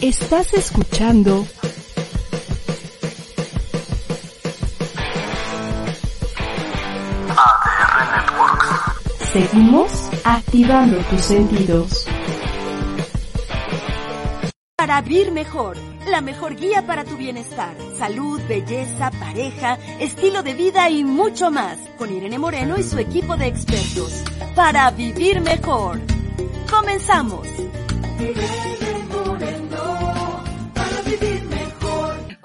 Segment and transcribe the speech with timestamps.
[0.00, 1.46] Estás escuchando
[7.28, 9.32] ADR Networks.
[9.32, 9.90] Seguimos
[10.24, 12.06] activando tus sentidos.
[14.76, 15.78] Para vivir mejor,
[16.10, 21.78] la mejor guía para tu bienestar, salud, belleza, pareja, estilo de vida y mucho más,
[21.96, 24.22] con Irene Moreno y su equipo de expertos.
[24.54, 25.98] Para vivir mejor.
[26.70, 27.48] Comenzamos.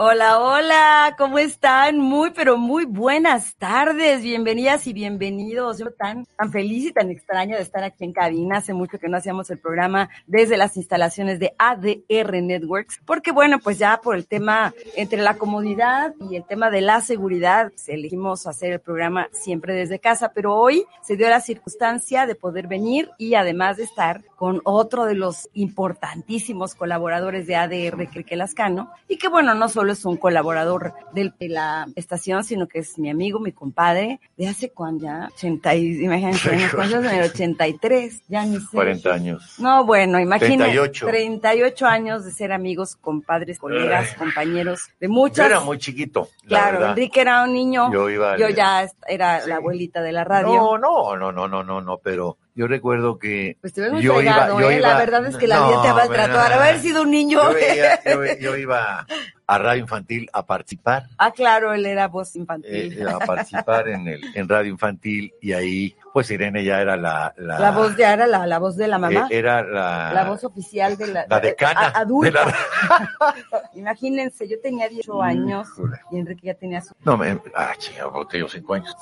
[0.03, 1.99] Hola, hola, ¿cómo están?
[1.99, 5.77] Muy, pero muy buenas tardes, bienvenidas y bienvenidos.
[5.77, 8.57] Yo tan, tan feliz y tan extraño de estar aquí en cabina.
[8.57, 13.59] Hace mucho que no hacíamos el programa desde las instalaciones de ADR Networks, porque bueno,
[13.59, 18.47] pues ya por el tema entre la comodidad y el tema de la seguridad, elegimos
[18.47, 23.11] hacer el programa siempre desde casa, pero hoy se dio la circunstancia de poder venir
[23.19, 29.17] y además de estar con otro de los importantísimos colaboradores de ADR, Crique Lascano, y
[29.17, 33.39] que bueno, no solo es un colaborador de la estación, sino que es mi amigo,
[33.39, 38.21] mi compadre, de hace cuándo ya, 80, y- imagínense, ¿cuántos en el 83?
[38.27, 38.67] Ya ni sé.
[38.73, 39.55] 40 años.
[39.59, 40.71] No, bueno, imagínate.
[40.71, 41.05] 38.
[41.07, 45.45] 38 años de ser amigos, compadres, colegas, compañeros de Yo muchas.
[45.47, 46.29] era muy chiquito.
[46.43, 46.89] la Claro, verdad.
[46.91, 47.91] Enrique era un niño.
[47.93, 49.49] Yo iba Yo ya era Sí.
[49.49, 50.47] la abuelita de la radio.
[50.47, 54.21] No, no, no, no, no, no, no, pero yo recuerdo que Pues te yo fregado,
[54.21, 54.77] iba, yo ¿eh?
[54.79, 56.59] iba, la verdad es que la No, vida te ha pero- maltratado.
[56.61, 57.41] Haber sido un niño.
[57.41, 59.05] Yo, veía- yo- yo iba
[59.47, 62.97] a radio infantil a participar, ah, claro, él era voz infantil.
[62.99, 67.33] eh, a participar en el en radio infantil y ahí, pues Irene ya era la
[67.37, 69.27] la, la voz ya era la, la voz de la mamá.
[69.29, 72.45] eh, era la la voz oficial de la, la decana a- adulta.
[72.45, 75.97] de la- Imagínense, yo tenía 18 años Híjole.
[76.11, 76.93] y Enrique ya tenía su...
[77.03, 78.95] no me ah, chingado, porque tengo cinco años.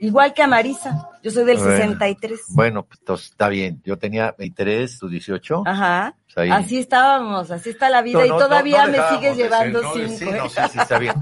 [0.00, 1.72] Igual que a Marisa, yo soy del Bueno.
[1.72, 2.40] 63.
[2.50, 3.82] Bueno, pues entonces, está bien.
[3.84, 5.62] Yo tenía 23, tú 18.
[5.66, 6.14] Ajá.
[6.34, 9.80] Pues ahí- Así estábamos, así está la vida No, y todavía no, me sigues llevando
[9.92, 10.16] cinco.
[10.16, 10.32] Sí, ¿eh?
[10.36, 11.14] no, sí, sí, está bien.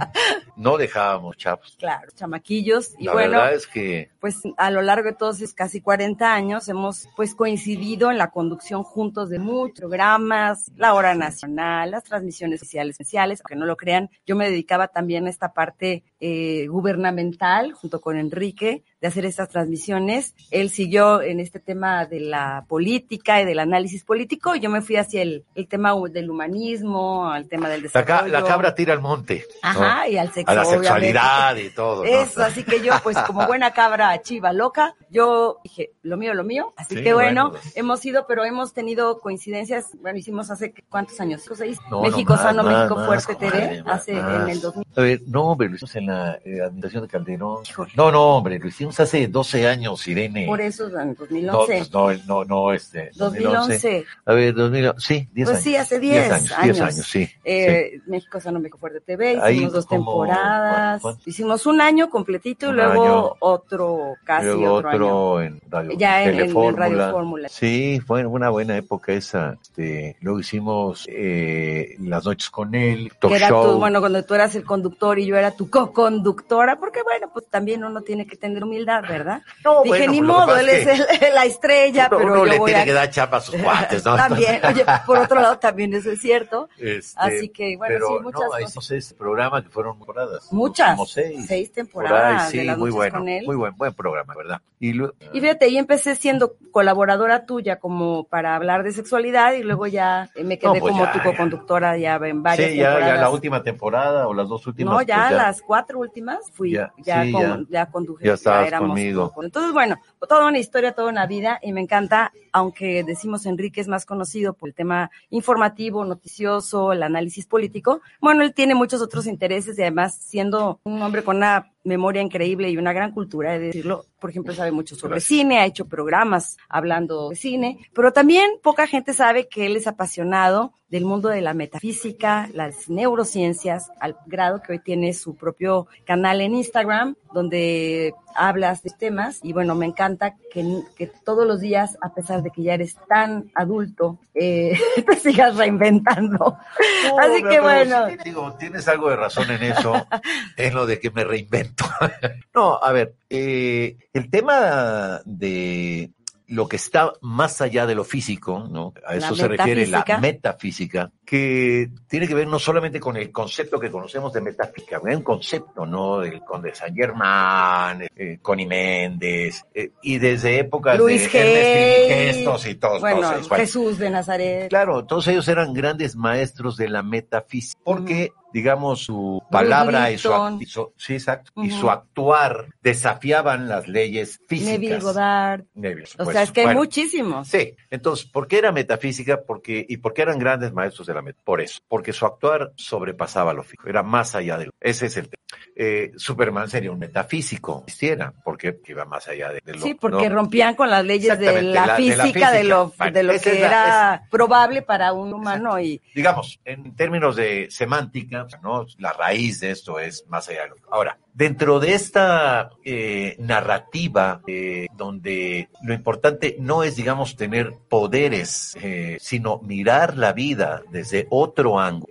[0.57, 1.77] No dejábamos, chavos.
[1.79, 2.95] Claro, chamaquillos.
[2.99, 6.33] Y La bueno, verdad es que pues a lo largo de todos esos casi 40
[6.35, 12.05] años hemos pues coincidido en la conducción juntos de muchos programas, la hora nacional, las
[12.05, 16.67] transmisiones sociales esenciales, aunque no lo crean, yo me dedicaba también a esta parte eh,
[16.69, 20.35] gubernamental junto con Enrique de hacer estas transmisiones.
[20.51, 24.81] Él siguió en este tema de la política y del análisis político y yo me
[24.83, 28.27] fui hacia el, el tema del humanismo, al tema del desarrollo.
[28.33, 29.45] la cabra tira al monte.
[29.63, 29.69] ¿no?
[29.69, 30.51] Ajá, y al sexo.
[30.51, 30.87] A la obviamente.
[30.89, 32.05] sexualidad y todo.
[32.05, 32.11] ¿no?
[32.11, 36.45] Eso, así que yo, pues como buena cabra chiva loca, yo dije, lo mío, lo
[36.45, 36.73] mío.
[36.77, 37.77] Así Sí, que bueno, bueno, pues.
[37.77, 39.91] hemos ido, pero hemos tenido coincidencias.
[40.01, 41.79] Bueno, hicimos hace cuántos años, seis.
[41.91, 44.43] No, México Sano, México más, Fuerte TV, hace más.
[44.43, 44.87] en el 2000.
[44.97, 47.63] A ver, no, hicimos en la eh, administración de Calderón.
[47.97, 50.47] No, no, hombre, lo hicimos hace 12 años, Irene.
[50.47, 51.67] Por eso, en no, 2011.
[51.67, 53.11] pues no, no, no, este.
[53.15, 54.05] 2011.
[54.27, 55.01] A ver, 2011.
[55.07, 55.65] Sí, 10 Pues años.
[55.65, 56.49] sí, hace 10 años.
[56.49, 56.81] 10 años.
[56.81, 57.27] años, sí.
[57.27, 57.33] sí.
[57.45, 61.01] Eh, México Sano, México Fuerte TV, hicimos Ahí dos como- temporadas.
[61.03, 61.23] ¿cuánto?
[61.27, 63.33] Hicimos un año completito y luego año.
[63.41, 65.07] otro, casi Luego otro, año.
[65.07, 66.77] otro en Radio Ya en- en-.
[66.77, 67.49] Radio Fórmula.
[67.49, 69.57] Sí, fue una buena época esa.
[69.61, 73.73] Este, luego hicimos eh, Las noches con él, talk show.
[73.73, 75.69] tu, bueno, cuando tú eras el conductor y yo era tu
[76.03, 79.43] co-conductora, porque bueno, pues también uno tiene que tener humildad, ¿verdad?
[79.65, 82.53] No, Dije, bueno, ni modo, él es es el- la estrella, uno, pero uno yo
[82.53, 82.85] le voy tiene a...
[82.85, 84.17] que dar chapa a sus cuates, ¿no?
[84.17, 86.69] también, oye, por otro lado también eso es cierto.
[86.79, 88.85] Este, Así que, bueno, pero sí, muchas no, cosas.
[88.85, 90.53] seis programas que fueron temporadas.
[90.53, 91.45] Muchas, Como seis.
[91.47, 93.45] seis Por temporadas ahí, sí, de las muy bueno, con él.
[93.47, 94.61] muy buen, buen programa, ¿verdad?
[94.81, 99.63] Y luego, Y fíjate, ahí empecé siendo colaboradora tuya como para hablar de sexualidad y
[99.65, 101.25] luego ya me quedé No, pues como ya, tu ya.
[101.25, 104.95] co-conductora ya en varias sí, ya, ya la última temporada o las dos últimas.
[104.95, 107.85] No, ya, pues las cuatro últimas fui, ya, Ya, sí, con- ya.
[107.85, 109.33] ya conduje, Ya estabas éramos conmigo.
[109.43, 109.97] Entonces, bueno,
[110.29, 114.53] toda una historia, toda una vida, y me encanta, aunque decimos Enrique es más conocido
[114.55, 119.83] por el tema informativo, noticioso, el análisis político, bueno, él tiene muchos otros intereses y
[119.83, 124.05] además siendo un hombre con una memoria increíble y una gran cultura, de decirlo.
[124.21, 128.87] Por ejemplo, sabe mucho sobre cine, ha hecho programas hablando de cine, pero también poca
[128.87, 134.63] gente sabe que él es apasionado del mundo de la metafísica, las neurociencias, al grado
[134.63, 139.41] que hoy tiene su propio canal en Instagram, donde hablas de temas.
[139.43, 142.97] Y bueno, me encanta que, que todos los días, a pesar de que ya eres
[143.07, 146.39] tan adulto, eh, te sigas reinventando.
[146.39, 148.09] No, Así que bueno.
[148.09, 150.07] sí, digo, tienes algo de razón en eso,
[150.57, 151.78] en lo de que me reinvento.
[152.55, 156.11] no, a ver, eh, el tema de
[156.47, 158.95] lo que está más allá de lo físico, ¿no?
[159.07, 161.13] A eso se refiere la metafísica.
[161.29, 165.85] Que tiene que ver no solamente con el concepto que conocemos de metafísica, un concepto,
[165.85, 166.21] ¿no?
[166.21, 172.07] Del conde San Germán, eh, Connie Méndez, eh, y desde épocas Luis de.
[172.09, 173.49] Gestos y todos, Bueno, todos ellos.
[173.51, 174.69] Bueno, Jesús de Nazaret.
[174.71, 180.31] Claro, todos ellos eran grandes maestros de la metafísica, porque, digamos, su palabra y su,
[180.61, 184.73] y su- sí, exacto, y su actuar desafiaban las leyes físicas.
[184.81, 185.65] Neville Goddard.
[185.75, 187.49] Neville, O sea, es que hay muchísimos.
[187.49, 189.43] Sí, entonces, ¿por qué era metafísica?
[189.47, 193.53] Porque, ¿Y por qué eran grandes maestros de la Por eso, porque su actuar sobrepasaba
[193.53, 194.73] lo físico, era más allá de lo...
[194.81, 195.39] Ese es el tema.
[195.75, 199.81] Eh, Superman sería un metafísico, si existiera, porque iba más allá de, de lo...
[199.81, 200.35] Sí, porque ¿no?
[200.37, 203.53] rompían con las leyes de la, la- de la física, de, lo, de lo que
[203.61, 208.87] la- era probable para un humano y digamos, en términos de semántica, ¿no?
[208.99, 214.41] La raíz de esto es más allá de lo Ahora, dentro de esta eh, narrativa,
[214.49, 221.29] eh, donde lo importante no es, digamos, tener poderes, eh, sino mirar la vida desde
[221.31, 222.09] otro ángulo,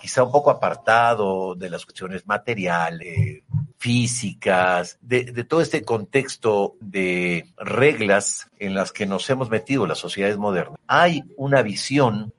[0.00, 3.42] quizá un poco apartado de las cuestiones materiales,
[3.78, 10.36] físicas, de, todo este contexto de reglas en las que nos hemos metido las sociedades
[10.36, 12.32] modernas, hay una visión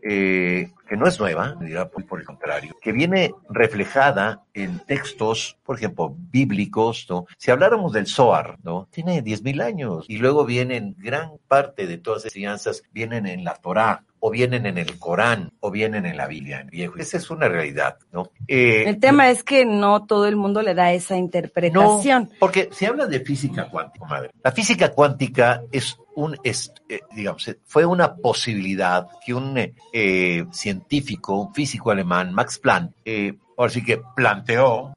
[0.90, 5.78] que no es nueva, dirá por, por el contrario, que viene reflejada en textos, por
[5.78, 7.28] ejemplo, bíblicos, ¿no?
[7.38, 8.88] Si habláramos del Zohar, ¿no?
[8.92, 13.54] Tiene 10.000 años y luego vienen gran parte de todas esas enseñanzas, vienen en la
[13.54, 16.98] Torá, o vienen en el Corán, o vienen en la Biblia, en viejo.
[16.98, 18.32] Esa es una realidad, ¿no?
[18.48, 22.24] Eh, el tema es que no todo el mundo le da esa interpretación.
[22.24, 24.32] no, porque se habla de física cuántica, madre.
[24.44, 30.46] La física cuántica es un, eh, digamos, eh, fue una posibilidad que un eh, eh,
[30.52, 32.92] científico, un físico alemán, Max Planck,
[33.58, 34.94] ahora sí que planteó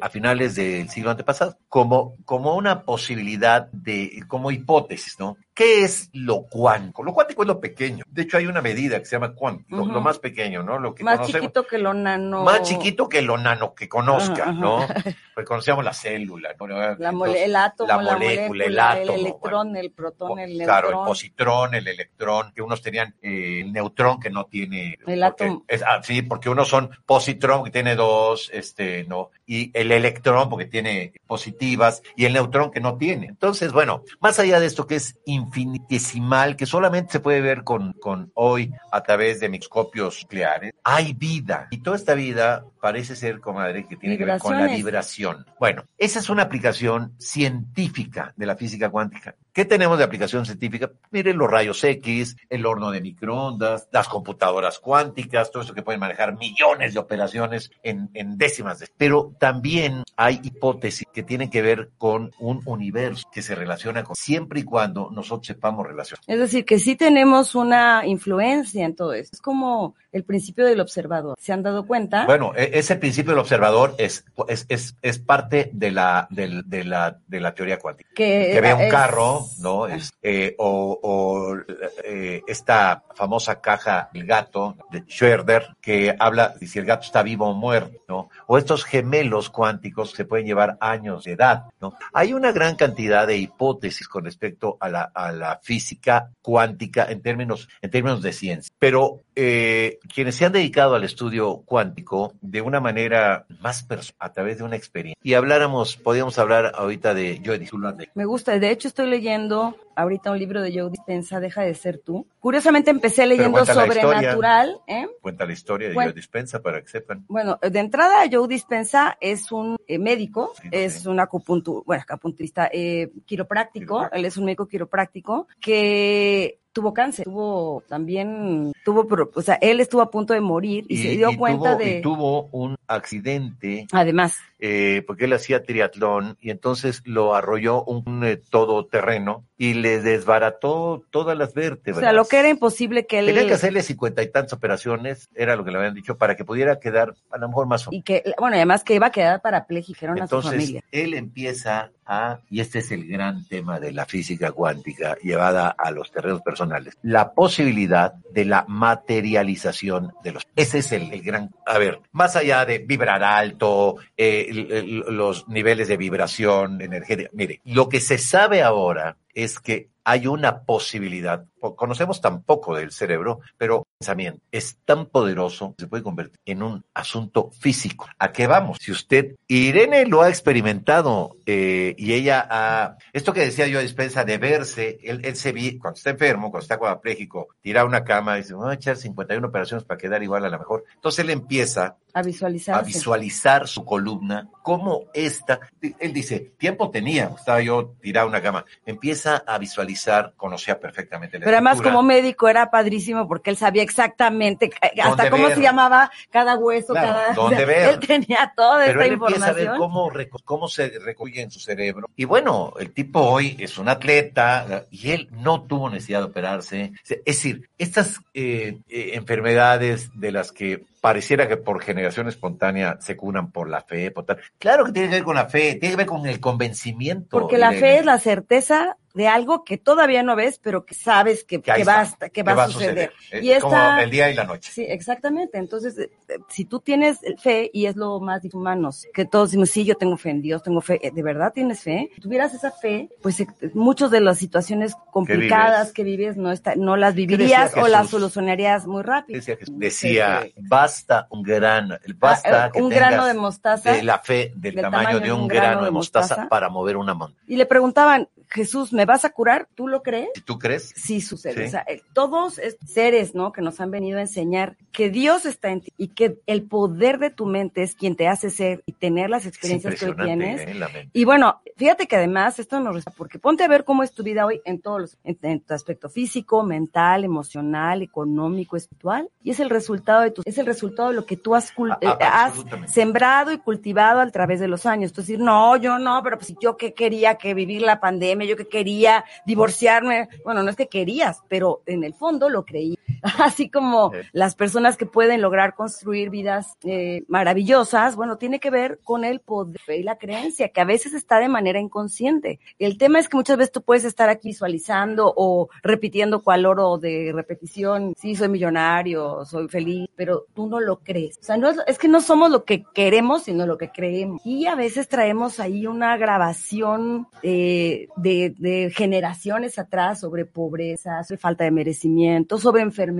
[0.00, 5.36] a finales del siglo antepasado como, como una posibilidad de, como hipótesis, ¿no?
[5.54, 7.02] ¿Qué es lo cuántico?
[7.02, 8.04] Lo cuántico es lo pequeño.
[8.08, 10.78] De hecho, hay una medida que se llama cuántico, lo, más pequeño, ¿no?
[10.78, 11.40] Lo que Más conocemos.
[11.42, 12.42] chiquito que lo nano.
[12.42, 14.50] Más chiquito que lo nano que conozca.
[14.52, 14.86] ¿no?
[15.34, 16.66] Pues conocemos la célula, ¿no?
[16.96, 20.66] La mole- el átomo, la la, molécula, el átomo, electrón, el protón, el neutrón.
[20.66, 24.98] Claro, el positrón, el electrón, que unos tenían eh, el neutrón que no tiene.
[25.06, 25.64] El átomo.
[25.68, 30.48] es- ah, sí, porque unos son positrón que tiene dos, este, no, y el electrón
[30.48, 33.26] porque tiene positivas y el neutrón que no tiene.
[33.26, 37.92] Entonces, bueno, más allá de esto que es infinitesimal, que solamente se puede ver con,
[37.94, 41.68] con hoy a través de microscopios nucleares, hay vida.
[41.70, 45.46] Y toda esta vida parece ser, comadre, que tiene que ver con la vibración.
[45.60, 49.36] Bueno, esa es una aplicación científica de la física cuántica.
[49.52, 50.90] ¿Qué tenemos de aplicación científica?
[51.12, 56.00] Miren los rayos X, el horno de microondas, las computadoras cuánticas, todo eso que pueden
[56.00, 58.80] manejar millones de operaciones en, en décimas.
[58.80, 64.02] de- Pero también hay hipótesis que tienen que ver con un universo que se relaciona
[64.02, 66.24] con siempre y cuando nosotros sepamos relacionar.
[66.26, 69.36] Es decir, que sí tenemos una influencia en todo esto.
[69.36, 71.36] Es como el principio del observador.
[71.40, 72.26] ¿Se han dado cuenta?
[72.26, 76.84] Bueno, e- ese principio del observador es, es, es, es parte de la, del- de,
[76.84, 78.10] la, de la teoría cuántica.
[78.14, 79.86] que que ve un carro, ¿no?
[79.86, 81.56] Es, eh, o o,
[82.04, 87.22] eh, esta famosa caja, el gato de Schroeder, que habla de si el gato está
[87.22, 88.28] vivo o muerto, ¿no?
[88.46, 91.94] O estos gemelos cuánticos que pueden llevar años de edad, ¿no?
[92.12, 97.22] Hay una gran cantidad de hipótesis con respecto a la, a la física cuántica en
[97.22, 102.60] términos, en términos de ciencia, pero eh, quienes se han dedicado al estudio cuántico de
[102.60, 107.40] una manera más personal, a través de una experiencia, y habláramos, podríamos hablar ahorita de
[107.44, 108.58] Joe de Me gusta.
[108.58, 112.26] De hecho, estoy leyendo ahorita un libro de Joe Dispensa, Deja de ser tú.
[112.40, 113.64] Curiosamente empecé leyendo.
[113.64, 114.80] Sobrenatural.
[114.86, 115.06] ¿eh?
[115.20, 116.10] cuenta la historia de Bueno.
[116.10, 117.24] Joe Dispensa para que sepan.
[117.28, 121.08] Bueno, de entrada, Joe Dispensa es un eh, médico, Sí, es sí.
[121.08, 124.08] un acupuntu, bueno, acupunturista eh, quiropráctico, Quiropráctico.
[124.16, 130.00] él es un médico quiropráctico que tuvo cáncer, tuvo también, tuvo, o sea, él estuvo
[130.00, 134.38] a punto de morir y, se dio cuenta tuvo, de, y tuvo un accidente además,
[134.64, 140.00] eh, porque él hacía triatlón y entonces lo arrolló un, un eh, todoterreno y le
[140.00, 142.00] desbarató todas las O vértebras.
[142.00, 143.26] sea, lo que era imposible que él...
[143.26, 146.44] Tenía que hacerle cincuenta y tantas operaciones, era lo que le habían dicho, para que
[146.44, 149.40] pudiera quedar a lo mejor más o Y que, bueno, además que iba a quedar
[149.42, 150.82] parapléjico, era una su entonces, familia.
[150.92, 155.90] él empieza a, y este es el gran tema de la física cuántica llevada a
[155.90, 160.46] los terrenos personales, la posibilidad de la materialización de los.
[160.56, 161.50] Ese es el, el gran.
[161.66, 167.30] A ver, más allá de vibrar alto, eh, los niveles de vibración energética.
[167.32, 172.74] Mire, lo que se sabe ahora es que hay una posibilidad, po- conocemos tan poco
[172.74, 177.50] del cerebro, pero el pensamiento es tan poderoso que se puede convertir en un asunto
[177.52, 178.08] físico.
[178.18, 178.78] ¿A qué vamos?
[178.80, 183.82] Si usted, Irene lo ha experimentado eh, y ella ha, esto que decía yo a
[183.82, 188.02] dispensa de verse, él, él se vi, cuando está enfermo, cuando está cuadrapléjico, tira una
[188.02, 190.82] cama y dice, voy a echar 51 operaciones para quedar igual a la mejor.
[190.96, 192.74] Entonces él empieza A visualizar.
[192.74, 195.60] a visualizar su columna, como esta,
[196.00, 201.44] él dice, tiempo tenía, estaba yo tirado una cama, empieza a visualizar, conocía perfectamente la
[201.44, 204.70] Pero además como médico era padrísimo porque él sabía exactamente
[205.02, 205.56] hasta cómo ver.
[205.56, 207.34] se llamaba cada hueso, Claro, cada...
[207.34, 207.88] dónde ver.
[207.90, 209.78] Él tenía toda Pero esta él empieza a ver información.
[209.78, 210.12] cómo,
[210.44, 212.08] cómo se recoge en su cerebro.
[212.16, 216.92] Y bueno, el tipo hoy es un atleta y él no tuvo necesidad de operarse.
[217.08, 223.16] Es decir, estas eh, eh, enfermedades de las que pareciera que por generación espontánea se
[223.16, 224.38] curan por la fe, por tal.
[224.58, 227.38] Claro que tiene que ver con la fe, tiene que ver con el convencimiento.
[227.38, 231.44] Porque la fe es la certeza de algo que todavía no ves, pero que sabes
[231.44, 233.12] que, Que que va, está, que va a suceder.
[233.30, 234.72] Y como esta- el día y la noche.
[234.72, 235.58] Sí, exactamente.
[235.58, 239.50] Entonces, eh, eh, si tú tienes fe, y es lo más de humanos, que todos
[239.50, 242.08] decimos, sí, yo tengo fe en Dios, tengo fe, eh, ¿de verdad tienes fe?
[242.14, 243.44] Si tuvieras esa fe, pues
[243.74, 248.86] muchas de las situaciones complicadas que vives, no, está, no las vivirías o las solucionarías
[248.86, 249.36] muy rápido.
[249.40, 250.54] Decía, Jesús, decía, sí.
[250.92, 253.92] Basta un grano, basta Ah, eh, que un tengas grano de mostaza.
[253.92, 257.42] de la fe del, del tamaño, de un grano de mostaza, para mover una montaña.
[257.46, 259.68] Y le preguntaban, Jesús, ¿me vas a curar?
[259.74, 260.28] ¿Tú lo crees?
[260.44, 261.54] Tú crees, Sí sucede.
[261.54, 261.62] Sí.
[261.62, 263.52] O sea, todos seres, ¿no?
[263.52, 267.18] Que nos han venido a enseñar que Dios está en ti y que el poder
[267.18, 270.60] de tu mente es quien te hace ser y tener las experiencias que hoy tienes.
[270.60, 270.74] ¿eh?
[270.74, 270.88] la.
[271.12, 274.22] Y bueno, fíjate que además esto nos resta, porque ponte a ver cómo es tu
[274.22, 279.50] vida hoy en todos los, en, en tu aspecto físico, mental, emocional, económico, espiritual, y
[279.50, 281.98] es el resultado de tu, es el resultado de lo que tú has, cul- A-
[282.00, 282.54] eh, a- has
[282.92, 285.12] sembrado y cultivado a través de los años.
[285.12, 288.56] Tú decir, no, yo no, pero pues yo que quería que vivir la pandemia, yo
[288.56, 290.28] que quería divorciarme.
[290.44, 292.98] Bueno, no es que querías, pero en el fondo lo creí.
[293.38, 294.18] Así como Sí.
[294.32, 299.40] las personas que pueden lograr construir vidas eh, maravillosas, bueno, tiene que ver con el
[299.40, 302.58] poder y la creencia, que a veces está de manera inconsciente.
[302.78, 306.98] El tema es que muchas veces tú puedes estar aquí visualizando o repitiendo cual oro
[306.98, 311.38] de repetición, sí, soy millonario, soy feliz, pero tú no lo crees.
[311.38, 314.40] O sea, no es, es que no somos lo que queremos, sino lo que creemos.
[314.44, 321.38] Y a veces traemos ahí una grabación eh, de, de generaciones atrás sobre pobreza, sobre
[321.38, 323.11] falta de merecimiento, sobre enfermedad,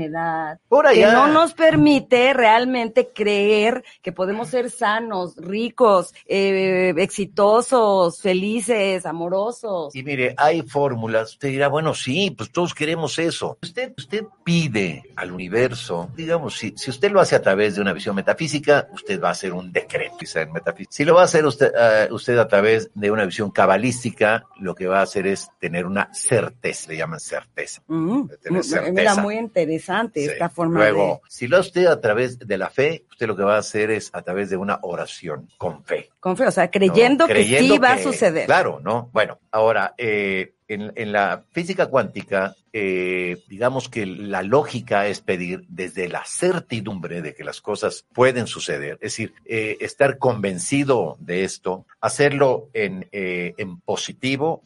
[0.69, 1.13] Por que allá.
[1.13, 9.95] no nos permite realmente creer que podemos ser sanos, ricos, eh, exitosos, felices, amorosos.
[9.95, 11.33] Y mire, hay fórmulas.
[11.33, 13.59] Usted dirá, bueno, sí, pues todos queremos eso.
[13.63, 17.93] Usted, usted pide al universo, digamos, si, si usted lo hace a través de una
[17.93, 20.93] visión metafísica, usted va a hacer un decreto quizá en metafísica.
[20.93, 24.75] Si lo va a hacer usted, eh, usted a través de una visión cabalística, lo
[24.75, 27.83] que va a hacer es tener una certeza, le llaman certeza.
[27.87, 28.93] Mm, de tener mu- certeza.
[28.93, 29.82] Mira, muy interesante
[30.15, 30.31] Sí.
[30.31, 33.37] esta forma Luego, de si lo hace usted a través de la fe, usted lo
[33.37, 36.11] que va a hacer es a través de una oración con fe.
[36.21, 37.35] con fe, o sea, creyendo, ¿no?
[37.35, 38.47] que sí va a suceder.
[38.47, 39.11] Claro, ¿no?
[39.12, 45.64] Bueno, ahora, eh, en, en la física cuántica, eh, digamos que la lógica es pedir
[45.69, 51.45] desde la certidumbre de que las cosas pueden suceder, es decir, eh, estar convencido de
[51.45, 54.62] esto, hacerlo en, eh, en positivo,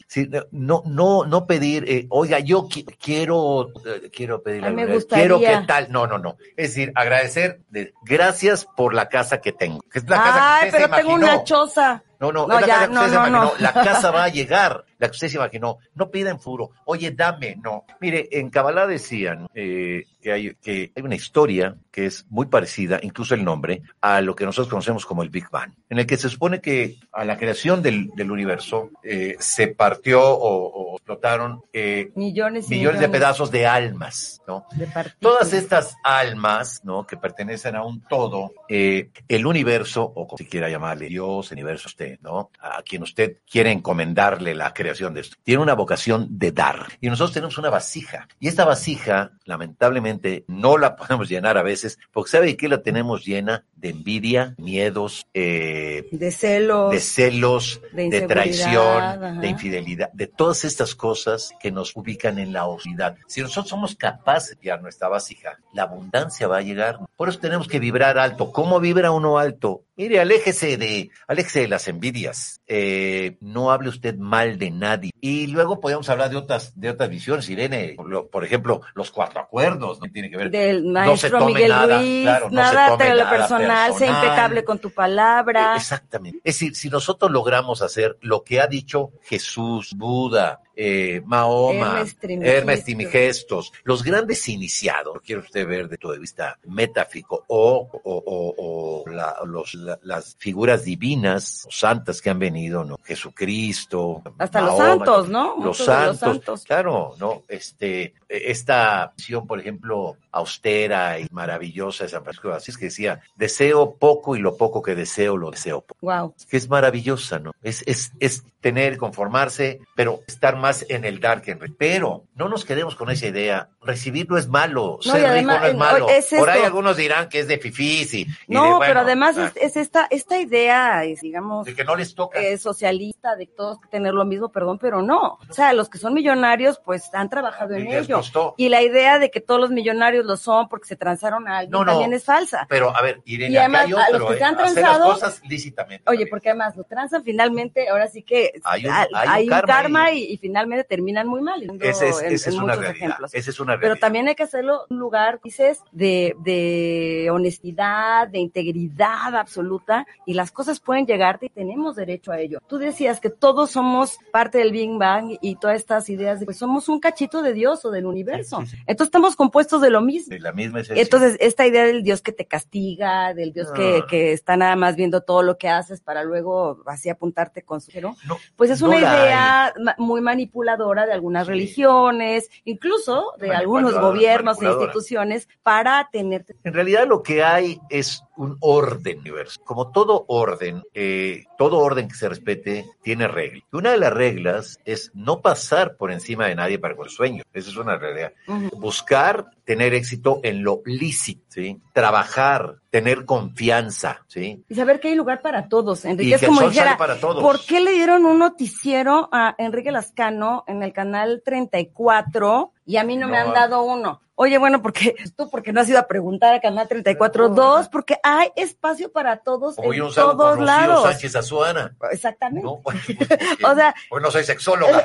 [0.53, 5.41] no, no, no pedir, eh, oiga, yo qui- quiero, eh, quiero pedir alguna vez, quiero
[5.41, 9.81] que tal, no, no, no, es decir, agradecer, de- gracias por la casa que tengo,
[9.91, 11.33] que es la casa que Ay, usted se pero tengo imaginó.
[11.35, 12.03] una choza.
[12.21, 13.45] No, no, No, es la ya, casa que no, usted se no, imaginó.
[13.45, 13.53] no.
[13.61, 15.79] La casa va a llegar, la que usted se imaginó.
[15.95, 16.71] No pida en furo.
[16.87, 17.57] Oye, dame.
[17.63, 17.85] No.
[18.01, 22.99] Mire, en Kabbalah decían eh, que, hay, que hay una historia que es muy parecida,
[23.01, 26.17] incluso el nombre, a lo que nosotros conocemos como el Big Bang, en el que
[26.17, 31.63] se supone que a la creación del, del universo eh, se partió o, o explotaron
[31.73, 34.67] eh, Millones y millones de pedazos de almas, ¿no?
[34.75, 34.89] de.
[35.21, 37.07] Todas estas almas, ¿no?
[37.07, 41.87] Que pertenecen a un todo, eh, el universo, o como si quiera llamarle Dios, universo
[41.87, 42.51] usted, ¿no?
[42.59, 45.37] A quien usted quiere encomendarle la creación de esto.
[45.45, 46.89] Tiene una vocación de dar.
[47.01, 48.27] Y nosotros tenemos una vasija.
[48.41, 50.16] Y esta vasija, lamentablemente,
[50.47, 53.65] no la podemos llenar a veces, porque ¿sabe qué la tenemos llena?
[53.77, 59.33] De envidia, miedos, eh, de celos, de celos, de, de, traición, ajá.
[59.33, 63.17] de infidelidad, de todas estas cosas que nos ubican en la oscuridad.
[63.27, 66.99] Si nosotros somos capaces de guiar nuestra vasija, la abundancia va a llegar.
[67.17, 68.53] Por eso tenemos que vibrar alto.
[68.53, 69.83] ¿Cómo vibra uno alto?
[69.99, 72.61] Mire, aléjese de, aléjese de las envidias.
[72.67, 75.11] Eh, no hable usted mal de nadie.
[75.23, 77.95] Y luego podemos hablar de otras, de otras visiones, Irene.
[77.97, 80.07] Por, lo- por ejemplo, los cuatro acuerdos, ¿no?
[80.13, 80.51] Tiene que ver.
[80.51, 84.25] del no se tome Miguel nada, claro, no se nada tome nada personal, personal.
[84.25, 85.75] impecable con tu palabra.
[85.75, 86.39] Eh, Exactamente.
[86.45, 92.85] Es decir, si nosotros logramos hacer lo que ha dicho Jesús, Buda, eh, Mahoma, Hermes
[92.85, 93.73] Trismegistus.
[93.85, 99.11] Los grandes iniciados, quiere usted ver de punto de vista metafísico, o, o, o- o
[99.11, 102.99] la- los- la- las figuras divinas, santas que han venido, ¿no?
[103.03, 105.57] Jesucristo, Hasta los Mahoma, santos, ¿no?
[105.65, 106.65] Los santos, los santos.
[106.65, 107.43] claro, ¿no?
[107.49, 113.21] Este, esta visión, por ejemplo, austera y maravillosa de San Francisco de Asís, que decía,
[113.37, 116.35] deseo poco y lo poco que deseo lo deseo poco Wow.
[116.51, 117.53] que es maravillosa, ¿no?
[117.63, 122.25] Es, es, es tener, conformarse, pero estar más en el dar que en re- Pero
[122.35, 123.69] no nos quedemos con esa idea.
[123.81, 126.09] Recibir no es malo, No, ser rico no es eh, malo.
[126.09, 129.01] es Por ahí algunos dirán que es de fifís y, y No, de, bueno, pero
[129.01, 132.41] además ah, es, es esta, esta idea, es, digamos, de que no les toca.
[132.41, 135.39] eh, socialista, de todos tener lo mismo, perdón, pero no.
[135.49, 138.17] O sea, los que son millonarios, pues han trabajado en ello.
[138.17, 138.55] costó.
[138.57, 141.71] Y la idea de que todos los millonarios lo son porque se transaron a alguien
[141.71, 141.93] No, no.
[141.93, 142.67] también es falsa.
[142.69, 144.39] Pero, a ver, Irene, Y además, a los otro, que ¿eh?
[144.39, 146.03] se han Hacer transado- las cosas lícitamente.
[146.07, 146.29] Oye, también.
[146.31, 150.11] porque además lo transan finalmente, ahora sí que Hay un- hay, hay un un karma
[150.13, 150.56] y finalmente
[150.89, 151.63] terminan muy mal.
[151.81, 152.97] Ese es, en- esa es en una muchos realidad.
[153.07, 153.35] ejemplos.
[153.35, 154.01] Esa es una Pero realidad.
[154.01, 160.51] también hay que hacerlo un lugar, dices, de, de honestidad, de integridad absoluta, y las
[160.53, 162.61] cosas pueden llegarte y tenemos derecho a ello.
[162.67, 166.55] Tú decías que todos somos parte del Big Bang y todas estas ideas de que
[166.55, 168.61] somos un cachito de Dios o del universo.
[168.61, 168.83] Sí, sí, sí.
[168.87, 170.31] Entonces estamos compuestos de lo mismo.
[170.31, 171.03] De la misma esencia.
[171.03, 174.07] Entonces, esta idea del Dios que te castiga, del Dios que, Ah.
[174.09, 177.91] que está nada más viendo todo lo que haces para luego así apuntarte con su
[178.01, 178.15] No,
[178.57, 181.53] pues es no una idea ma- muy manipuladora de algunas Sí.
[181.53, 186.57] religiones, incluso de algunos gobiernos e instituciones para tenerte.
[186.65, 189.61] En realidad lo que hay es un orden universo.
[189.65, 193.65] Como todo orden, eh, todo orden que se respete tiene reglas.
[193.73, 197.11] Y una de las reglas es no pasar por encima de nadie para con el
[197.11, 197.43] sueño.
[197.53, 198.33] Esa es una realidad.
[198.77, 201.81] Buscar tener éxito en lo lícito, ¿sí?
[201.93, 204.65] Trabajar, tener confianza, ¿sí?
[204.69, 206.05] Y saber que hay lugar para todos.
[206.05, 207.43] Y Enrique es que el como sol dijera, sale para todos.
[207.43, 213.05] ¿por qué le dieron un noticiero a Enrique Lascano en el canal 34 y a
[213.05, 214.21] mí no, me han dado uno?
[214.39, 217.55] Oye, bueno, porque tú porque no has ido a preguntar a Canal 34, No.
[217.55, 221.03] dos, porque hay espacio para todos Hoy en un todos con lados.
[221.05, 221.97] Sánchez Azuana.
[222.11, 222.65] Exactamente.
[222.65, 222.83] ¿no?
[223.71, 225.05] O sea, Hoy no soy sexóloga.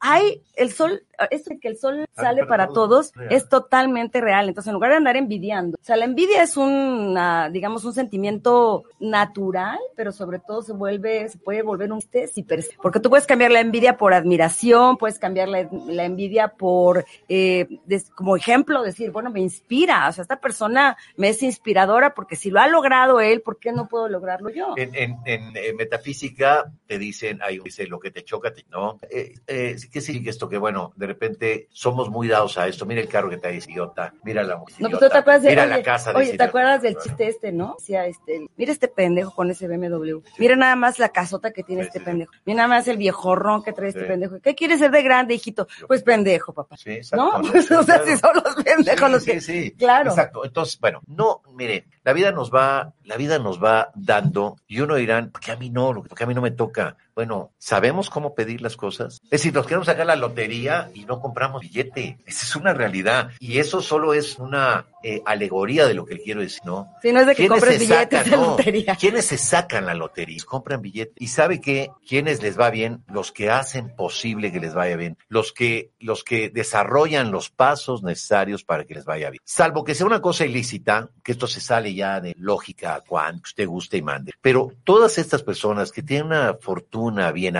[0.00, 4.20] hay el sol, esto de que el sol Ah, sale para para todos, es totalmente
[4.20, 4.48] real.
[4.48, 7.16] Entonces, en lugar de andar envidiando, o sea, la envidia es un,
[7.52, 12.44] digamos, un sentimiento natural, pero sobre todo se vuelve, se puede volver un si
[12.82, 17.66] porque tú puedes cambiar la envidia por admiración, puedes cambiar la, la envidia por, eh,
[17.86, 22.36] des- como ejemplo, decir, bueno, me inspira, o sea, esta persona me es inspiradora porque
[22.36, 24.72] si lo ha logrado él, ¿por qué no puedo lograrlo yo?
[24.76, 28.98] En, en, en, eh, metafísica te dicen, ahí dice lo que te choca, te- ¿no?
[29.10, 30.48] Eh, eh, ¿Qué significa esto?
[30.48, 32.86] Que bueno, de repente somos muy dados a esto.
[32.86, 35.48] Mira el carro que dice idiota, mira la mujer No, pues tú te acuerdas de,
[35.50, 37.74] mira oye, la casa de oye, ¿te acuerdas del chiste este, no?
[37.78, 40.20] Decía este, mira este pendejo con ese BMW.
[40.38, 42.32] Mira nada más la casota que tiene Sí, este sí, pendejo.
[42.44, 44.06] Mira nada más el viejorrón que trae este Sí.
[44.06, 44.40] pendejo.
[44.40, 45.66] ¿Qué quieres ser de grande, hijito?
[45.88, 46.76] Pues pendejo, papá.
[46.76, 47.38] Sí, exacto.
[47.42, 47.50] ¿No?
[47.50, 49.40] Pues, o sea, si son los pendejos Sí, los sí, que...
[49.40, 49.70] sí.
[49.72, 50.10] Claro.
[50.10, 50.44] Exacto.
[50.44, 54.96] Entonces, bueno, no, mire, la vida nos va, la vida nos va dando, y uno
[54.96, 55.92] dirán, ¿por qué a mí no?
[55.94, 56.96] ¿Por qué a mí no me toca?
[57.14, 59.20] Bueno, ¿sabemos cómo pedir las cosas?
[59.24, 62.16] Es decir, nos queremos sacar la lotería y no compramos billete.
[62.24, 63.28] Esa es una realidad.
[63.38, 66.88] Y eso solo es una eh, alegoría de lo que quiero decir, ¿no?
[67.02, 68.30] Si no es de que ¿Quiénes compres se billetes sacan?
[68.30, 68.46] de No.
[68.52, 68.96] lotería.
[68.96, 70.38] ¿Quiénes se sacan la lotería?
[70.46, 71.14] Compran billetes.
[71.18, 71.90] ¿Y sabe qué?
[72.08, 73.04] ¿Quiénes les va bien?
[73.08, 75.18] Los que hacen posible que les vaya bien.
[75.28, 79.42] Los que, los que desarrollan los pasos necesarios para que les vaya bien.
[79.44, 83.66] Salvo que sea una cosa ilícita, que esto se sale ya de lógica, cuando usted
[83.66, 84.32] guste y mande.
[84.40, 87.56] Pero todas estas personas que tienen una fortuna bien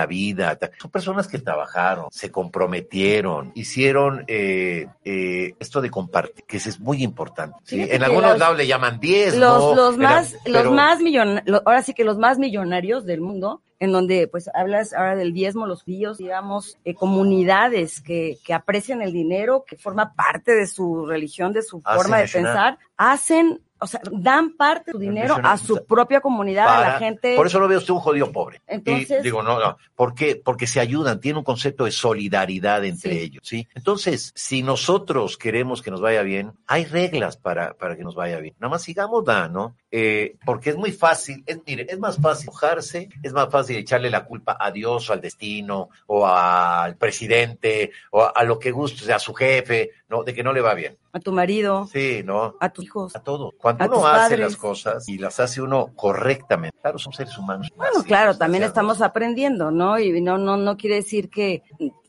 [0.55, 6.79] ta- son personas que trabajaron, se comprometieron, hicieron eh, eh, esto de compartir, que es
[6.79, 7.55] muy importante.
[7.71, 9.37] En algunos lados le llaman 10.
[9.37, 13.61] Los, los más, los pero- más millonarios, ahora sí que los más millonarios del mundo,
[13.79, 19.01] en donde pues hablas ahora del diezmo, los judíos, digamos, eh, comunidades que, que aprecian
[19.01, 23.61] el dinero, que forma parte de su religión, de su Hacen forma de pensar, hacen
[23.83, 27.35] o sea, dan parte de su dinero a su propia comunidad, a la gente.
[27.35, 28.61] Por eso lo veo usted un jodido pobre.
[28.65, 30.41] Entonces, y digo, no, no, ¿por qué?
[30.41, 33.19] Porque se ayudan, tiene un concepto de solidaridad entre Sí.
[33.19, 33.67] ellos, ¿sí?
[33.75, 38.39] Entonces, si nosotros queremos que nos vaya bien, hay reglas para, para que nos vaya
[38.39, 38.55] bien.
[38.57, 39.75] Nada más sigamos ¿no?
[39.91, 44.09] Eh, porque es muy fácil, es, mire, es más fácil enojarse, es más fácil echarle
[44.09, 48.71] la culpa a Dios o al destino o al presidente o a, a lo que
[48.71, 50.23] guste, o sea, a su jefe, ¿no?
[50.23, 50.95] De que no le va bien.
[51.11, 52.55] a tu marido, Sí, ¿no?
[52.59, 53.15] a tus hijos.
[53.15, 53.51] A todo.
[53.57, 54.39] Cuando A uno hace padres.
[54.39, 57.71] las cosas y las hace uno correctamente, claro, son seres humanos.
[57.75, 59.97] Bueno, claro, también estamos aprendiendo, ¿no?
[59.99, 61.63] Y no, no, no quiere decir que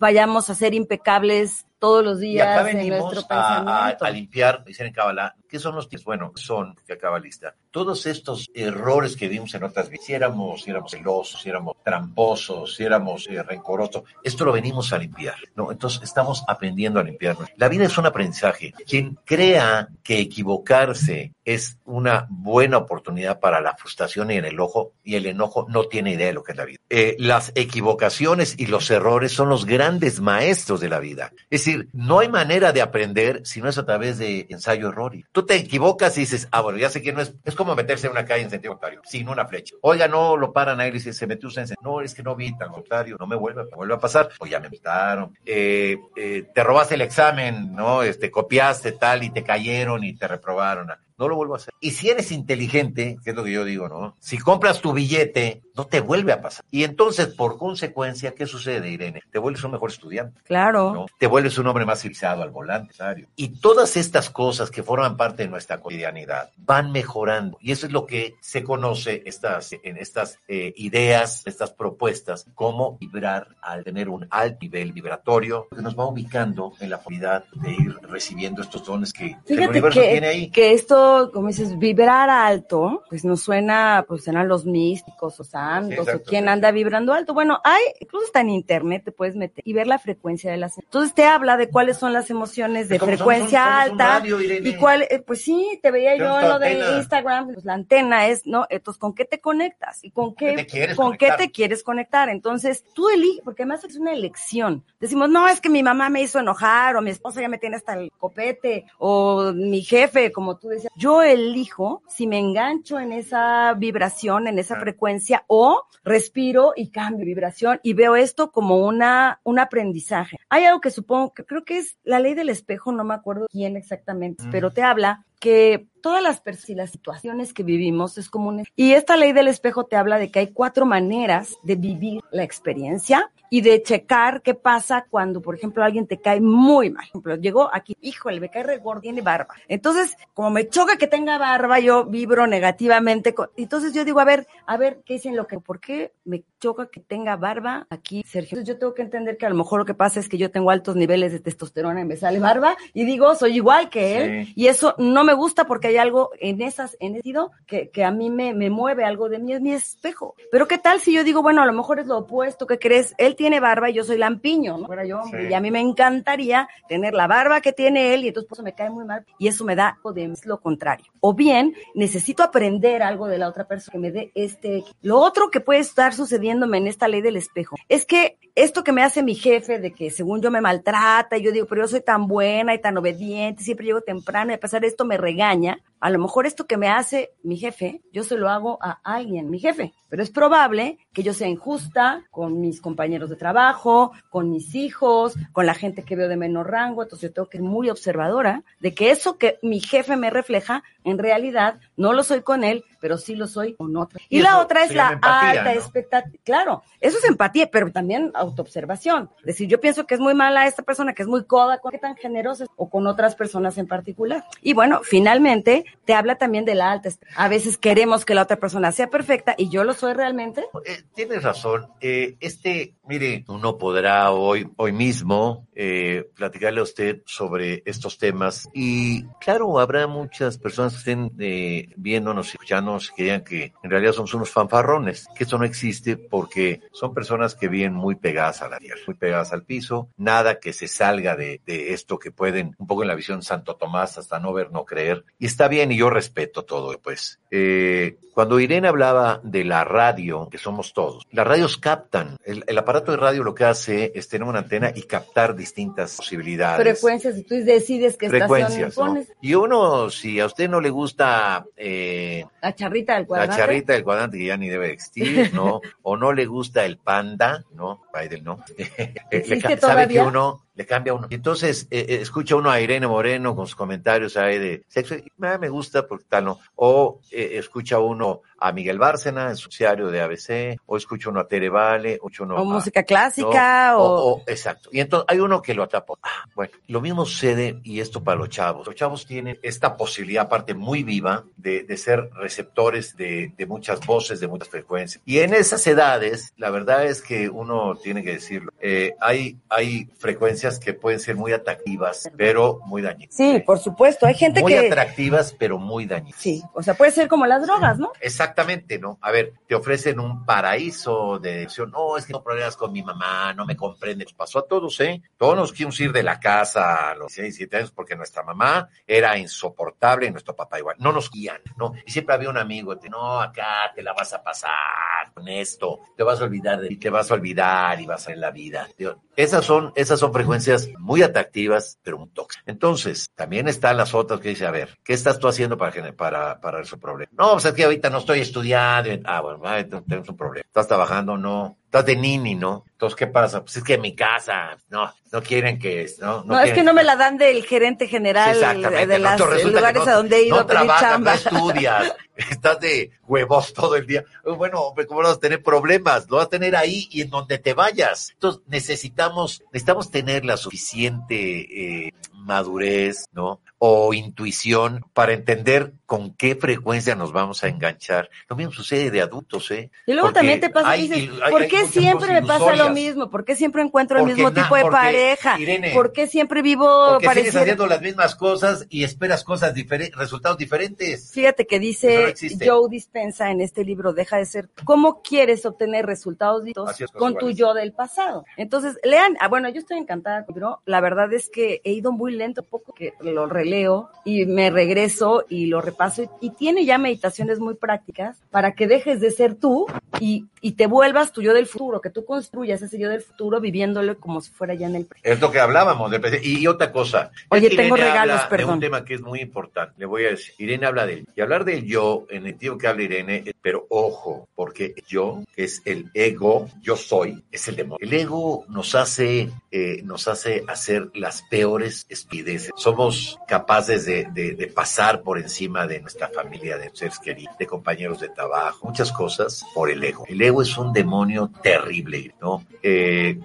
[0.04, 4.10] vayamos a ser impecables todos los Y acá días en venimos nuestro a, a- a
[4.10, 6.04] limpiar, dicen en Kabbalah, ¿qué son los tips?
[6.04, 10.62] Bueno, son, que acaba lista, todos estos errores que vimos en otras vidas, si éramos,
[10.62, 15.36] si éramos celosos, si éramos tramposos, si éramos eh, rencorosos, esto lo venimos a limpiar,
[15.56, 15.72] ¿no?
[15.72, 17.48] Entonces estamos aprendiendo a limpiarnos.
[17.56, 18.72] La vida es un aprendizaje.
[18.86, 25.16] Quien crea que equivocarse es una buena oportunidad para la frustración y el enojo, y
[25.16, 26.78] el enojo no tiene idea de lo que es la vida.
[26.88, 31.32] Eh, las equivocaciones y los errores son los grandes maestros de la vida.
[31.50, 35.12] Es decir, no hay manera de aprender si no es a través de ensayo-error.
[35.32, 38.06] Tú te equivocas y dices, ah, bueno, ya sé que no es, es como meterse
[38.06, 39.74] en una calle en sentido contrario, sin una flecha.
[39.82, 41.74] Oiga, no lo paran a él y dice, se metió usted en.
[41.82, 44.30] No, es que no vi, al contrario, no me vuelve, me vuelve a pasar.
[44.38, 45.36] O ya me invitaron.
[45.44, 48.02] Eh, eh, te robaste el examen, ¿no?
[48.02, 50.90] Este, copiaste tal y te cayeron y te reprobaron.
[51.18, 51.74] No lo vuelvo a hacer.
[51.80, 54.16] Y si eres inteligente, que es lo que yo digo, ¿no?
[54.20, 56.64] Si compras tu billete, no te vuelve a pasar.
[56.70, 59.22] Y entonces, por consecuencia, ¿qué sucede, Irene?
[59.30, 60.40] Te vuelves un mejor estudiante.
[60.44, 60.92] Claro.
[60.92, 61.06] ¿no?
[61.18, 62.94] Te vuelves un hombre más civilizado al volante.
[63.36, 67.58] Y todas estas cosas que forman parte de nuestra cotidianidad van mejorando.
[67.60, 72.96] Y eso es lo que se conoce estas, en estas eh, ideas, estas propuestas, como
[72.98, 77.14] vibrar al tener un alto nivel vibratorio, que nos va ubicando en la forma
[77.52, 80.50] de ir recibiendo estos dones que el universo que, tiene ahí.
[80.50, 80.96] que esto,
[81.32, 86.22] como dices, vibrar alto, pues nos suena, pues eran los místicos o santos, Sí, o
[86.22, 86.48] quién sí.
[86.50, 87.34] anda vibrando alto.
[87.34, 90.78] Bueno, hay, incluso está en internet, te puedes meter y ver la frecuencia de las.
[90.78, 94.18] Entonces te habla de cuáles son las emociones de somos- frecuencia somos alta.
[94.20, 94.40] radio.
[94.40, 96.96] Y cuál, eh, pues sí, te veía yo en lo tu de antena.
[96.98, 98.66] Instagram, pues la antena es, ¿no?
[98.70, 100.02] Entonces, ¿con qué te conectas?
[100.02, 101.36] ¿Y con qué, ¿Qué te quieres con conectar?
[101.38, 102.28] qué te quieres conectar?
[102.28, 104.84] Entonces, tú eliges, porque además es una elección.
[105.00, 107.76] Decimos, no, es que mi mamá me hizo enojar, o mi esposa ya me tiene
[107.76, 110.92] hasta el copete, o mi jefe, como tú decías.
[110.96, 114.80] Yo elijo si me engancho en esa vibración, en esa Ah.
[114.80, 120.36] frecuencia, o respiro y cambio vibración y veo esto como una, un aprendizaje.
[120.50, 123.46] Hay algo que supongo que creo que es la ley del espejo, no me acuerdo
[123.50, 124.50] quién exactamente, Mm.
[124.50, 128.64] pero te habla que todas las y las situaciones que vivimos es como un...
[128.76, 132.42] Y esta ley del espejo te habla de que hay cuatro maneras de vivir la
[132.42, 137.04] experiencia y de checar qué pasa cuando, por ejemplo, alguien te cae muy mal.
[137.12, 139.54] Por ejemplo, llegó aquí, híjole, me cae re gordo, tiene barba.
[139.68, 143.32] Entonces, como me choca que tenga barba, yo vibro negativamente.
[143.34, 145.58] con- Entonces yo digo, a ver, a ver, ¿qué dicen lo que?
[145.60, 148.56] ¿Por qué me choca que tenga barba aquí, Sergio?
[148.58, 150.50] Entonces yo tengo que entender que a lo mejor lo que pasa es que yo
[150.50, 154.46] tengo altos niveles de testosterona y me sale barba y digo, soy igual que él.
[154.46, 154.52] Sí.
[154.56, 158.04] Y eso no me gusta porque hay algo en esas, en ese sentido, que, que
[158.04, 160.34] a mí me, me mueve algo de mí, es mi espejo.
[160.50, 163.14] Pero qué tal si yo digo, bueno, a lo mejor es lo opuesto, ¿qué crees?
[163.18, 164.86] Él tiene barba y yo soy lampiño, ¿no?
[164.86, 165.50] Fuera yo, hombre, Sí.
[165.50, 168.62] y a mí me encantaría tener la barba que tiene él y entonces por eso
[168.62, 171.06] me cae muy mal y eso me da de es lo contrario.
[171.20, 174.84] O bien, necesito aprender algo de la otra persona que me dé este.
[175.02, 178.92] Lo otro que puede estar sucediéndome en esta ley del espejo es que esto que
[178.92, 181.88] me hace mi jefe de que según yo me maltrata y yo digo, pero yo
[181.88, 185.16] soy tan buena y tan obediente, siempre llego temprano y a pesar de esto me
[185.16, 189.00] regaña, a lo mejor esto que me hace mi jefe, yo se lo hago a
[189.02, 194.12] alguien, mi jefe, pero es probable que yo sea injusta con mis compañeros de trabajo,
[194.28, 197.56] con mis hijos, con la gente que veo de menor rango, entonces yo tengo que
[197.56, 202.22] ser muy observadora de que eso que mi jefe me refleja, en realidad no lo
[202.22, 204.20] soy con él, pero sí lo soy con otra.
[204.28, 205.70] Y, Y la otra es la empatía, alta ¿no?
[205.70, 206.42] expectativa.
[206.44, 209.30] Claro, eso es empatía, pero también autoobservación.
[209.40, 211.98] Es decir, yo pienso que es muy mala esta persona, que es muy coda, ¿qué
[211.98, 214.44] tan generosa o con otras personas en particular.
[214.62, 217.10] Y bueno, finalmente te habla también de la alta.
[217.36, 220.64] A veces queremos que la otra persona sea perfecta y yo lo soy realmente.
[220.84, 221.88] Eh, tienes razón.
[222.00, 228.68] Eh, este, mire, uno podrá hoy, hoy mismo eh, platicarle a usted sobre estos temas
[228.72, 233.90] y claro, habrá muchas personas que estén eh, viéndonos y escuchándonos que digan que en
[233.90, 238.62] realidad somos unos fanfarrones, que eso no existe porque son personas que viven muy pegadas
[238.62, 242.30] a la tierra, muy pegadas al piso, nada que se salga de, de esto que
[242.30, 245.24] pueden, un poco en la visión Santo Tomás, hasta no ver, no creer.
[245.38, 247.38] Y está bien, bien y yo respeto todo, pues.
[247.50, 252.36] Eh, cuando Irene hablaba de la radio, que somos todos, las radios captan.
[252.44, 256.16] El, el, aparato de radio lo que hace es tener una antena y captar distintas
[256.16, 256.98] posibilidades.
[256.98, 259.28] Frecuencias, y tú decides qué estación pones.
[259.28, 259.34] ¿no?
[259.40, 261.64] Y uno, si a usted no le gusta...
[261.76, 263.52] Eh, la charrita del cuadrante.
[263.52, 265.80] La charrita del cuadrante, que ya ni debe existir, ¿no?
[266.02, 268.02] o no le gusta el panda, ¿no?
[268.12, 268.64] Biden, ¿no?
[269.80, 271.26] ¿Sabe que uno le cambia uno.
[271.30, 275.30] Entonces, eh, eh, escucha uno a Irene Moreno con sus comentarios ahí de sexo, y,
[275.36, 276.60] me gusta porque tal, ¿no?
[276.74, 281.48] O eh, escucha uno a Miguel Bárcena, el sociario de ABC, o escucha uno a
[281.48, 283.98] Tere Vale, o, uno o música clásica, ¿no?
[283.98, 284.34] o...
[284.34, 284.42] o...
[284.46, 284.88] Exacto.
[284.92, 286.18] Y entonces hay uno que lo atrapó.
[286.22, 288.86] Ah, bueno, lo mismo sucede, y esto para los chavos.
[288.86, 294.04] Los chavos tienen esta posibilidad, aparte muy viva, de, de ser receptores de, de muchas
[294.04, 295.22] voces, de muchas frecuencias.
[295.24, 300.10] Y en esas edades, la verdad es que uno tiene que decirlo, eh, hay, hay
[300.18, 303.34] frecuencias que pueden ser muy atractivas, pero muy dañinas.
[303.34, 304.26] Sí, por supuesto.
[304.26, 304.78] Hay gente muy que.
[304.78, 306.40] Muy atractivas, pero muy dañinas.
[306.40, 308.12] Sí, o sea, puede ser como las drogas, ¿no?
[308.44, 309.18] Exactamente, ¿no?
[309.22, 311.90] A ver, te ofrecen un paraíso de decisión.
[311.90, 314.26] No, es que no problemas con mi mamá, no me comprende.
[314.36, 315.22] Pasó a todos, ¿eh?
[315.38, 318.90] Todos nos quisimos ir de la casa a los 6, 7 años porque nuestra mamá
[319.06, 320.96] era insoportable y nuestro papá igual.
[320.98, 321.94] No nos guían, ¿no?
[322.04, 326.00] Y siempre había un amigo, te, no, acá te la vas a pasar con esto,
[326.14, 328.50] te vas a olvidar de y te vas a olvidar y vas a ver la
[328.50, 328.88] vida.
[329.36, 332.64] Esas son, esas son frecuencias muy atractivas, pero muy tóxicas.
[332.66, 336.60] Entonces, también están las otras que dice, a ver, ¿qué estás tú haciendo para, para,
[336.60, 337.32] para ese problema?
[337.36, 339.10] No, pues es que ahorita no estoy estudiando.
[339.24, 340.64] Ah, bueno, tenemos un problema.
[340.66, 341.36] ¿Estás trabajando?
[341.36, 341.78] No.
[341.84, 342.84] Estás de nini, ¿no?
[342.90, 343.62] Entonces, ¿qué pasa?
[343.62, 346.82] Pues es que en mi casa, no, no quieren que, no, no, no es que
[346.82, 350.46] no me la dan del gerente general de, de los lugares no, a donde he
[350.46, 351.30] ido no a pedir trabajas, chamba.
[351.30, 354.24] No estudias, estás de huevos todo el día.
[354.44, 356.28] Bueno, hombre, ¿cómo vas a tener problemas?
[356.28, 358.30] Lo vas a tener ahí y en donde te vayas.
[358.32, 363.60] Entonces, necesitamos, necesitamos tener la suficiente eh, madurez, ¿no?
[363.86, 368.30] O intuición para entender con qué frecuencia nos vamos a enganchar.
[368.48, 369.90] Lo mismo sucede de adultos, ¿eh?
[370.06, 372.90] Y luego Porque también te pasa hay- dices, hay- ¿por qué siempre me pasa lo
[372.90, 373.30] mismo?
[373.30, 375.58] ¿Por qué siempre encuentro el mismo na- tipo de porque, pareja?
[375.60, 380.16] Irene, ¿Por qué siempre vivo Porque sigues haciendo las mismas cosas y esperas cosas diferentes,
[380.18, 381.30] resultados diferentes.
[381.32, 382.34] Fíjate que no dice.
[382.64, 387.50] Joe Dispensa en este libro, Deja de ser, ¿cómo quieres obtener resultados es, con tu
[387.50, 388.46] yo del pasado?
[388.56, 392.32] Entonces, lean, ah, bueno, yo estoy encantada, pero la verdad es que he ido muy
[392.32, 396.96] lento, poco que lo releo y me regreso y lo repaso y, y tiene ya
[396.96, 399.86] meditaciones muy prácticas para que dejes de ser tú
[400.18, 403.60] y, y te vuelvas tu yo del futuro, que tú construyas ese yo del futuro
[403.60, 405.30] viviéndolo como si fuera ya en el presente.
[405.30, 406.10] Es lo que hablábamos.
[406.10, 406.48] presente.
[406.48, 407.30] Y, y otra cosa.
[407.50, 408.68] Oye, Es que tengo Irene regalos, perdón.
[408.68, 409.94] De un tema que es muy importante.
[409.98, 410.54] Le voy a decir.
[410.58, 411.26] Irene habla del.
[411.36, 415.64] Y hablar del yo, en el tiempo que habla Irene, pero ojo, porque yo, que
[415.64, 417.98] es el ego, yo soy, es el demonio.
[418.00, 422.70] El ego nos hace, eh, nos hace hacer las peores espideces.
[422.76, 427.66] Somos capaces de, de, de pasar por encima de nuestra familia, de seres queridos, de
[427.66, 430.24] compañeros de trabajo, muchas cosas por el ego.
[430.28, 432.64] El ego es un demonio terrible, ¿no?
[432.82, 433.38] Eh,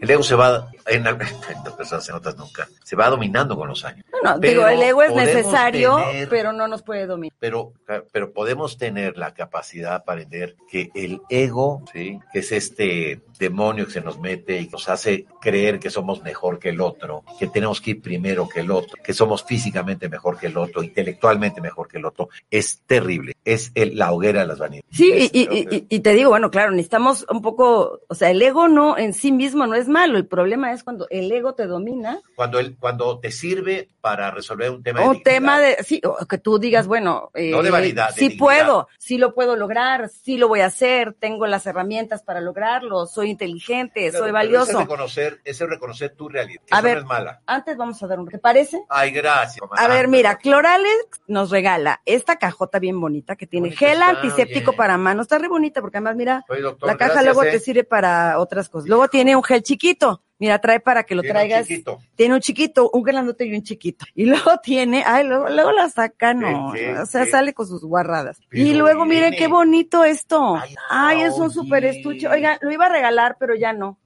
[0.00, 1.18] el ego se va, en, al-
[1.50, 4.04] en otras personas, en otras nunca, se va dominando con los años.
[4.12, 7.34] No, no, Pero digo, el ego es necesario, tener- pero no nos puede dominar.
[7.38, 7.72] Pero,
[8.12, 12.18] pero podemos tener la capacidad para entender que el ego, ¿sí?
[12.32, 16.58] que es este demonio que se nos mete y nos hace creer que somos mejor
[16.58, 20.38] que el otro, que tenemos que ir primero que el otro, que somos físicamente mejor
[20.38, 23.34] que el otro, intelectualmente mejor que el otro, es terrible.
[23.44, 24.84] Es el- la hoguera de las vanidades.
[24.90, 28.30] Sí, Es- y, y, y- y te digo, bueno, claro, necesitamos un poco, o sea,
[28.30, 31.54] el ego no en sí mismo no es malo, el problema es cuando el ego
[31.54, 35.76] te domina, cuando, el, cuando te sirve para resolver un tema de un tema de,
[35.84, 38.38] sí, o que tú digas, bueno, eh, No de vanidad, de sí dignidad.
[38.38, 43.06] puedo, sí lo puedo lograr, sí lo voy a hacer, tengo las herramientas para lograrlo,
[43.06, 44.70] soy inteligente, Claro, soy valioso.
[44.70, 46.62] Ese reconocer, ese reconocer tu realidad.
[46.66, 47.42] que A ver, no es mala.
[47.46, 48.82] Antes vamos a dar un, ¿te parece?
[48.88, 49.64] Ay, gracias.
[49.76, 54.08] A ver, mira, Cloralex nos regala esta cajota bien bonita que tiene Bonita gel está,
[54.10, 55.24] antiséptico para manos.
[55.24, 57.50] Está re bonita porque además, mira, Oye, doctor, la caja gracias, luego ¿eh?
[57.52, 58.88] te sirve para otras cosas.
[58.88, 60.22] Luego tiene un gel chiquito.
[60.38, 61.66] Mira, trae para que lo Tiene un traigas.
[61.66, 61.98] chiquito.
[62.14, 64.04] Tiene un chiquito, un grandote y un chiquito.
[64.14, 66.72] Y luego tiene, ay, luego, luego la saca, no.
[66.72, 68.38] ¿Qué, qué, o sea, sale con sus guarradas.
[68.48, 69.36] Pero, y luego, miren Irene.
[69.38, 70.56] qué bonito esto.
[70.56, 72.28] Ay, Ay, es un super estuche.
[72.28, 73.98] Oigan, lo iba a regalar, pero ya no.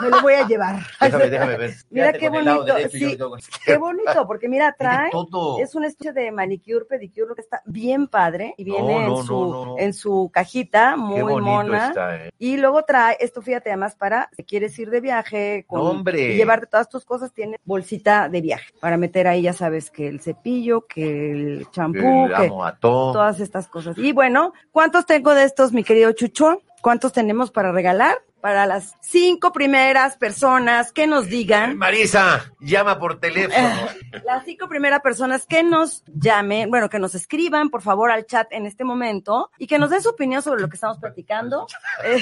[0.00, 0.76] Me lo voy a llevar.
[1.00, 1.74] Déjame, déjame ver.
[1.90, 5.10] Mira qué bonito, derecho Qué bonito, porque mira, trae.
[5.10, 5.58] todo.
[5.60, 9.26] Es un estuche de manicure, pedicure, que está bien padre y viene No, no, en,
[9.26, 11.88] su, no, en su cajita, muy mona.
[11.88, 12.30] está, eh.
[12.38, 16.34] Y luego trae, esto fíjate además para, si quieres ir de viaje con, Hombre.
[16.34, 20.08] y llevarte todas tus cosas, tiene bolsita de viaje para meter ahí, ya sabes, que
[20.08, 23.96] el cepillo, que el champú, que todas estas cosas.
[23.98, 26.62] Y bueno, ¿cuántos tengo de estos, mi querido Chucho?
[26.80, 28.18] ¿Cuántos tenemos para regalar?
[28.40, 33.68] para las cinco primeras personas que nos digan, Marisa, llama por teléfono.
[34.24, 38.46] las cinco primeras personas que nos llamen, bueno, que nos escriban, por favor, al chat
[38.52, 41.66] en este momento y que nos den su opinión sobre lo que estamos platicando.
[42.04, 42.20] Eh,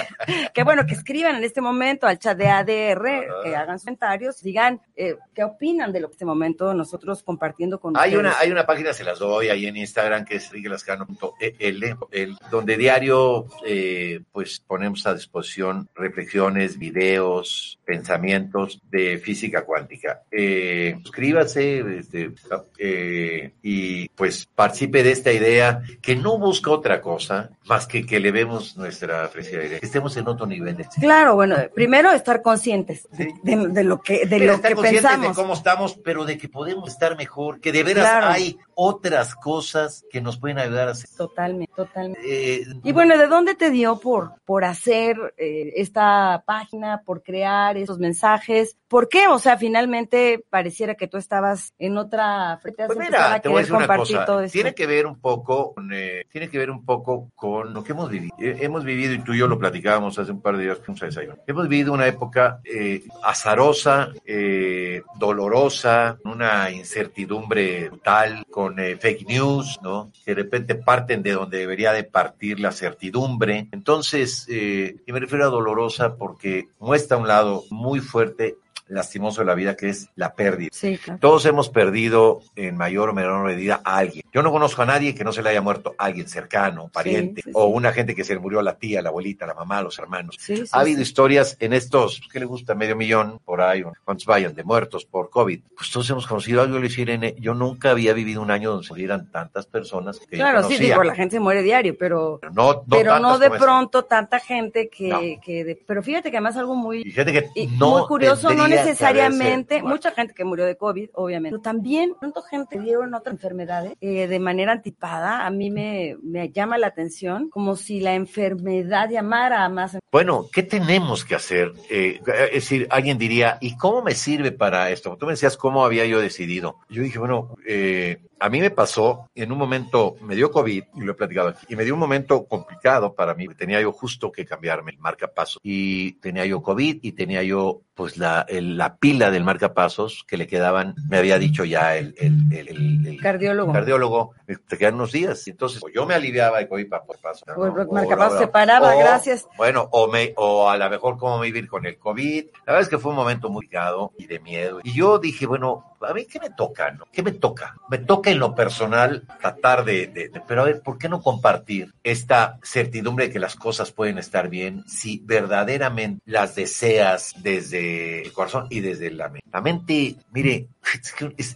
[0.55, 4.41] que bueno, que escriban en este momento al chat de ADR, que hagan sus comentarios,
[4.43, 8.21] digan eh, qué opinan de lo que este momento nosotros compartiendo con Hay ustedes.
[8.33, 12.77] una, hay una página, se las doy ahí en Instagram, que es riguelascano.el, el- donde
[12.79, 20.23] diario eh, pues ponemos a disposición reflexiones, videos, pensamientos de física cuántica.
[20.31, 22.31] Eh, suscríbase este,
[22.79, 28.17] eh, y pues participe de esta idea que no busca otra cosa más que que
[28.17, 32.43] elevemos nuestra frecuencia de aire, que estemos en otro nivel de Claro, bueno, primero estar
[32.43, 35.37] conscientes de, de- de lo que, de lo estar que conscientes pensamos.
[35.37, 38.27] de cómo estamos, pero de que podemos estar mejor, que de veras Claro.
[38.29, 41.09] hay otras cosas que nos pueden ayudar a ser.
[41.17, 42.61] Totalmente, totalmente.
[42.61, 47.79] eh, Y bueno, ¿de dónde te dio por, por hacer eh, esta página, por crear
[47.79, 48.77] estos mensajes?
[48.89, 49.27] ¿Por qué?
[49.29, 53.59] O sea, finalmente pareciera que tú estabas en otra frente Pues a mira, te voy
[53.59, 54.25] a decir una cosa.
[54.25, 54.47] todo.
[54.49, 57.93] Tiene que ver un poco, con, eh, tiene que ver un poco con lo que
[57.93, 58.35] hemos vivido.
[58.39, 60.93] Eh, hemos vivido y tú y yo lo platicábamos hace un par de días que
[60.93, 61.43] desayunar.
[61.47, 69.79] Hemos vivido una época eh, azarosa, eh, dolorosa, una incertidumbre brutal, con eh, fake news,
[69.83, 70.11] ¿no?
[70.25, 73.69] Que de repente parten de donde debería de partir la certidumbre.
[73.73, 78.57] Entonces, eh, y me refiero a dolorosa porque muestra un lado muy fuerte
[78.89, 80.71] lastimoso de la vida que es la pérdida.
[80.73, 81.19] Sí, claro.
[81.21, 84.25] Todos hemos perdido en mayor o menor medida a alguien.
[84.33, 87.51] Yo no conozco a nadie que no se le haya muerto alguien cercano, pariente, sí,
[87.55, 90.37] o una gente que se le murió la tía, la abuelita, la mamá, los hermanos.
[90.73, 92.75] Ha habido historias en estos, ¿qué le gusta?
[92.75, 95.61] Medio millón por ahí, cuántos vayan, de muertos por COVID.
[95.77, 98.93] Pues todos hemos conocido algo, decía Irene, yo nunca había vivido un año donde se
[98.93, 102.53] murieran tantas personas que Claro, yo sí, digo, la gente se muere diario, pero, Pero
[102.53, 103.57] no, no pero no de esa.
[103.59, 105.21] pronto tanta gente que, No.
[105.43, 108.67] que de- pero fíjate que además algo muy, Y que Y no muy curioso, no
[108.85, 109.89] necesariamente, muerto.
[109.89, 114.27] mucha gente que murió de COVID, obviamente, pero también pronto gente dieron otras enfermedades eh,
[114.27, 115.47] de manera anticipada.
[115.47, 119.99] A mí me, me llama la atención como si la enfermedad llamara a más.
[120.11, 121.73] Bueno, ¿qué tenemos que hacer?
[121.91, 125.17] Eh, es decir, alguien diría, ¿y cómo me sirve para esto?
[125.17, 126.81] Tú me decías cómo había yo decidido.
[126.89, 131.01] Yo dije, bueno, eh, a mí me pasó en un momento, me dio COVID, y
[131.01, 133.47] lo he platicado aquí, y me dio un momento complicado para mí.
[133.57, 135.61] Tenía yo justo que cambiarme el marcapaso.
[135.63, 140.37] Y tenía yo COVID y tenía yo, pues, la, el- la pila del marcapasos que
[140.37, 143.73] le quedaban, me había dicho ya el, el, el, el- el Cardiólogo.
[143.73, 144.35] cardiólogo,
[144.69, 145.47] te quedan unos días.
[145.49, 147.45] Entonces, o yo me aliviaba de COVID para por paso.
[147.57, 149.47] O el marcapasos se paraba, gracias.
[149.57, 152.45] Bueno, o, me, o a lo mejor cómo vivir con el COVID.
[152.67, 154.81] La verdad es que fue un momento muy complicado y de miedo.
[154.85, 156.91] Y yo dije, bueno, a mí, ¿qué me toca?
[156.93, 157.05] No?
[157.13, 157.75] ¿Qué me toca?
[157.89, 161.95] Me toca en lo personal tratar de, de- Pero a ver, ¿por qué no compartir
[162.03, 168.33] esta certidumbre de que las cosas pueden estar bien si verdaderamente las deseas desde el
[168.33, 169.49] corazón y desde la mente?
[169.53, 170.67] La mente, mire,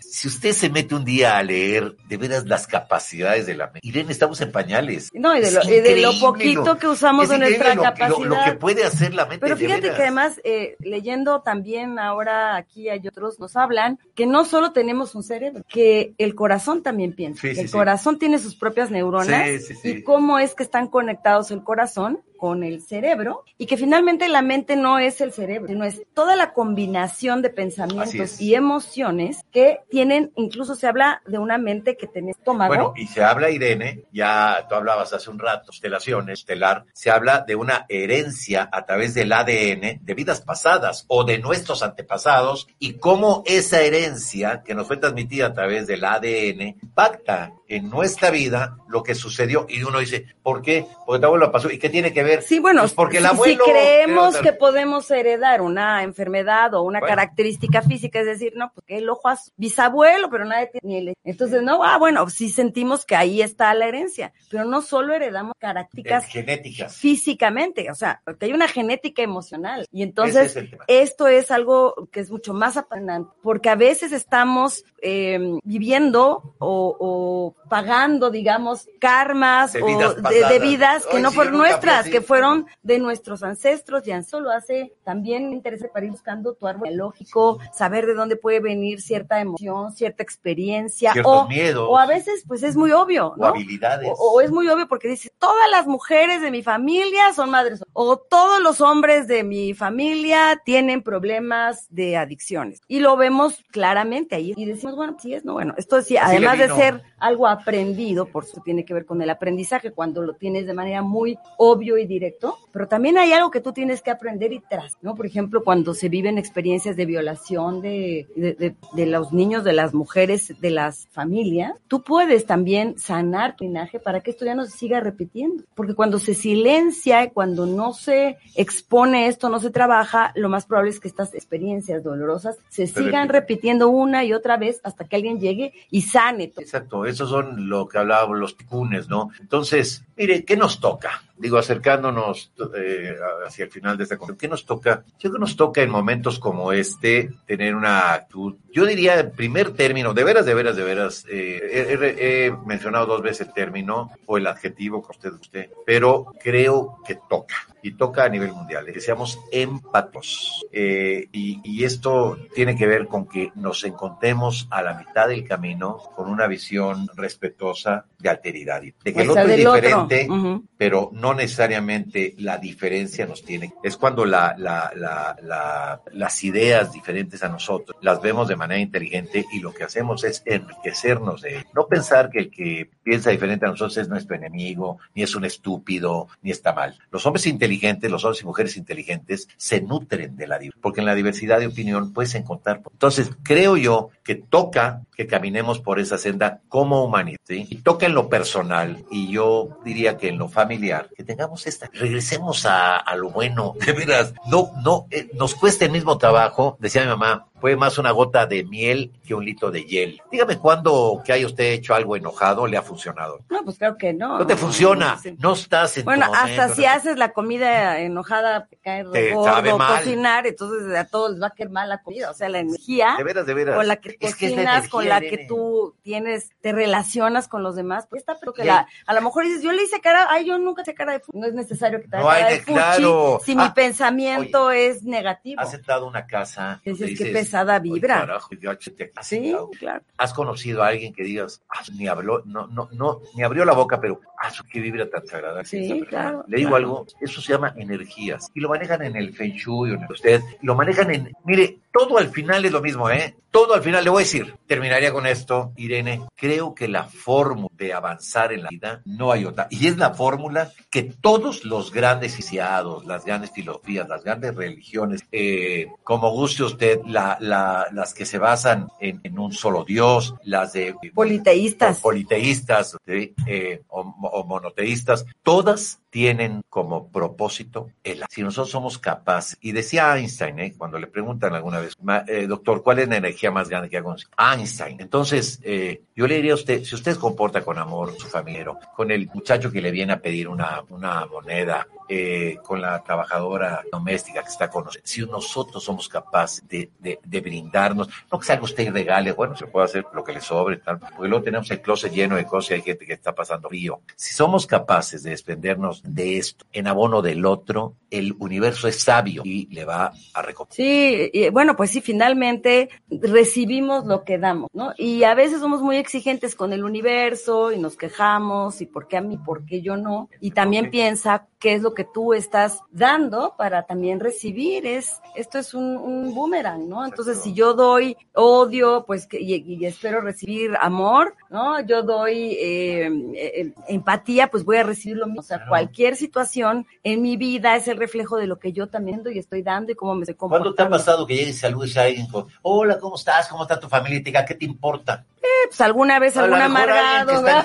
[0.01, 3.81] si usted se mete un día a leer de veras las capacidades de la mente,
[3.83, 5.11] Irene, estamos en pañales.
[5.15, 7.83] No, y de lo, y de lo increíble poquito lo- que usamos de nuestra lo
[7.83, 8.19] capacidad.
[8.19, 9.41] Lo, que puede hacer la mente.
[9.41, 9.97] Pero de fíjate veras.
[9.97, 15.15] que además, eh, leyendo también ahora aquí hay otros, nos hablan que no solo tenemos
[15.15, 17.73] un cerebro, que el corazón también piensa, Sí, que sí, el sí.
[17.73, 19.89] corazón tiene sus propias neuronas Sí, sí, sí.
[19.91, 24.41] y cómo es que están conectados el corazón con el cerebro y que finalmente la
[24.41, 29.81] mente no es el cerebro, sino es toda la combinación de pensamientos y emociones que
[29.91, 32.75] tienen, incluso se habla de una mente que tiene estómago.
[32.75, 37.45] Bueno, y se habla, Irene, ya tú hablabas hace un rato, constelaciones, estelar, se habla
[37.47, 42.95] de una herencia a través del ADN de vidas pasadas o de nuestros antepasados y
[42.95, 48.77] cómo esa herencia que nos fue transmitida a través del ADN impacta en nuestra vida
[48.89, 49.67] lo que sucedió.
[49.69, 50.87] Y uno dice, ¿por qué?
[51.07, 51.71] Porque tu abuelo pasó.
[51.71, 52.30] ¿Y qué tiene que ver?
[52.43, 53.65] Sí, bueno, Pues porque el si- abuelo...
[53.65, 57.15] si creemos que podemos heredar una enfermedad o una Bueno.
[57.15, 61.09] característica física, es decir, no, porque el ojo a su bisabuelo, pero nadie tiene ni
[61.09, 65.15] el- Entonces, no, ah, bueno, sí sentimos que ahí está la herencia, pero no solo
[65.15, 66.97] heredamos características genéticas.
[66.97, 69.87] físicamente, o sea, porque hay una genética emocional.
[69.93, 74.85] Y entonces, es esto es algo que es mucho más apasionante, porque a veces estamos
[75.03, 81.37] eh, viviendo o, o pagando, digamos, karmas De o vidas de, vidas que no sí,
[81.39, 84.07] nunca nuestras, fui que fueron de nuestros ancestros.
[84.07, 88.61] Y solo hace también interés para ir buscando tu árbol lógico, saber de dónde puede
[88.61, 91.87] venir cierta emoción, cierta experiencia, o, miedos.
[91.89, 93.47] o a veces, pues es muy obvio, O ¿no?
[93.47, 94.11] habilidades.
[94.19, 97.83] O, o es muy obvio porque dice, todas las mujeres de mi familia son madres.
[97.93, 102.81] O todos los hombres de mi familia tienen problemas de adicciones.
[102.89, 104.55] Y lo vemos claramente ahí.
[104.57, 108.27] Y decimos, bueno, sí es, no, bueno, esto sí, Así además de ser algo aprendido,
[108.27, 111.99] por eso tiene que ver con el aprendizaje, cuando lo tienes de manera muy obvio
[111.99, 115.15] y directo, pero también hay algo que tú tienes que aprender y tras, ¿no?
[115.15, 119.73] Por ejemplo, cuando se viven experiencias de violación de, de, de, de los niños, de
[119.73, 124.55] las mujeres, de las familias, tú puedes también sanar tu linaje para que esto ya
[124.55, 125.65] no se siga repitiendo.
[125.75, 130.67] Porque cuando se silencia y cuando no se expone esto, no se trabaja, lo más
[130.67, 135.17] probable es que estas experiencias dolorosas se sigan repitiendo una y otra vez hasta que
[135.17, 136.53] alguien llegue y sane.
[136.59, 139.31] Exacto, esos son lo que hablábamos los ticunes, ¿no?
[139.41, 141.23] Entonces, mire, ¿qué nos toca?
[141.37, 141.59] Digo,
[142.01, 145.05] acercándonos eh, hacia el final de esta conversación, ¿qué nos toca?
[145.19, 149.33] Yo creo que nos toca en momentos como este tener una actitud, yo diría en
[149.33, 153.53] primer término, de veras, de veras, de veras, eh, he, he, mencionado dos veces el
[153.53, 158.53] término o el adjetivo que usted usted, pero creo que toca y toca a nivel
[158.53, 160.65] mundial, que seamos empatos.
[160.73, 165.47] Eh, y, y, esto tiene que ver con que nos encontremos a la mitad del
[165.47, 170.27] camino con una visión respetuosa de alteridad, de que el otro es diferente.
[170.29, 170.63] Uh -huh.
[170.77, 173.73] pero no necesariamente la diferencia nos tiene.
[173.83, 179.45] Es cuando la, la, la, las ideas diferentes a nosotros las vemos de manera inteligente
[179.53, 181.67] y lo que hacemos es enriquecernos de él.
[181.75, 185.45] No pensar que el que piensa diferente a nosotros es nuestro enemigo, ni es un
[185.45, 186.99] estúpido, ni está mal.
[187.11, 187.70] Los hombres inteligentes,
[188.09, 191.67] los hombres y mujeres inteligentes, se nutren de la diversidad, porque en la diversidad de
[191.67, 192.83] opinión puedes encontrar.
[192.91, 197.39] Entonces, creo yo que toca que caminemos por esa senda como humanidad.
[197.49, 201.91] Y toca en lo personal, y yo diría que en lo familiar, que tengamos esta,
[201.93, 206.77] regresemos a, a lo bueno, de veras, no, no, eh, nos cuesta el mismo trabajo,
[206.81, 210.21] decía mi mamá, fue más una gota de miel que un litro de hiel.
[210.33, 213.45] Dígame cuándo que haya usted hecho algo enojado le ha funcionado.
[213.49, 214.39] No, pues creo que no.
[214.41, 215.37] No te funciona, sí.
[215.39, 216.89] no estás en Bueno, tu hasta si no.
[216.91, 219.99] haces la comida enojada, te gordo, sabe mal.
[219.99, 222.29] cocinar, entonces a todos les va a caer mal la comida.
[222.31, 223.77] O sea, la energía De veras, de veras.
[223.77, 227.47] con la que Es que cocinas, la energía, con la que tú tienes, te relacionas
[227.47, 230.01] con los demás, pues está, pero que la, a lo mejor dices, yo le hice
[230.01, 231.39] cara, ay, yo nunca hice cara de fuchi.
[231.39, 233.41] No es necesario que te haga No cara de- de fuchi claro.
[233.45, 235.61] si mi Ah, pensamiento es negativo.
[235.61, 236.81] Has entrado a una casa.
[236.85, 238.21] Dices, qué pesada "Ay, vibra".
[238.21, 240.03] carajo, te- has Sí, claro.
[240.19, 243.73] Has conocido a alguien que digas, "Ah, ni habló, no, no, no, ni abrió la
[243.75, 245.65] boca, pero, ah, su- qué vibra tan sagrada.
[245.65, 246.09] Sí, esa persona".
[246.09, 246.85] claro, Le digo claro.
[246.85, 248.49] algo, eso se llama energías.
[248.55, 251.79] Y lo manejan en el Feng Shui, o en el usted, lo manejan en, mire,
[251.93, 253.35] todo al final es lo mismo, ¿eh?
[253.51, 257.69] Todo al final, le voy a decir, terminaría con esto, Irene, creo que la fórmula
[257.77, 259.67] de avanzar en la vida no hay otra.
[259.71, 265.23] Y es la fórmula que todos los grandes iniciados, las grandes filosofías, las grandes religiones,
[265.33, 270.35] eh, como guste usted, la, la, las que se basan en, en un solo Dios,
[270.45, 271.99] las de Politeístas.
[271.99, 273.35] politeístas ¿sí?
[273.47, 280.17] eh, o, o monoteístas, todas tienen como propósito el si nosotros somos capaces y decía
[280.17, 280.75] Einstein ¿eh?
[280.77, 283.97] cuando le preguntan alguna vez "Ma- eh, doctor cuál es la energía más grande que
[283.99, 285.01] ha conocido Einstein.
[285.01, 289.11] Entonces eh, yo le diría a usted si usted comporta con amor su familiero con
[289.11, 290.83] el muchacho que le viene a pedir una,
[291.31, 297.41] moneda eh, con la trabajadora doméstica que está con nosotros si nosotros somos capaces de
[297.41, 300.79] brindarnos no que salga usted y regale bueno se puede hacer lo que le sobre
[300.79, 303.69] tal porque luego tenemos el closet lleno de cosas y hay gente que está pasando
[303.69, 304.01] frío.
[304.17, 309.43] Si somos capaces de desprendernos de esto en abono del otro el universo es sabio
[309.45, 314.69] y le va a recompensar Sí, y, bueno, pues sí, finalmente recibimos lo que damos,
[314.73, 314.93] ¿no?
[314.97, 319.17] Y a veces somos muy exigentes con el universo y nos quejamos y por qué
[319.17, 320.29] a mí, por qué yo no.
[320.41, 324.87] Y también piensa qué es lo que tú estás dando para también recibir.
[324.87, 327.05] Es, esto es un, un boomerang, ¿no?
[327.05, 327.51] Entonces, Exacto.
[327.51, 331.81] si yo doy odio, pues que, y, y espero recibir amor, ¿no?
[331.81, 335.41] Yo doy eh, eh, empatía, pues voy a recibir lo mismo.
[335.41, 335.71] O sea, Claro.
[335.91, 339.39] Cualquier situación en mi vida es el reflejo de lo que yo también doy y
[339.41, 340.75] estoy dando y cómo me estoy comportando.
[340.77, 343.49] ¿Cuándo te ha pasado que llegues y saludes a alguien con, hola, ¿cómo estás?
[343.49, 344.19] ¿Cómo está tu familia?
[344.19, 345.27] Y te diga, ¿qué te importa?
[345.69, 347.43] Pues alguna vez A algún amargado, ¿no?
[347.43, 347.63] La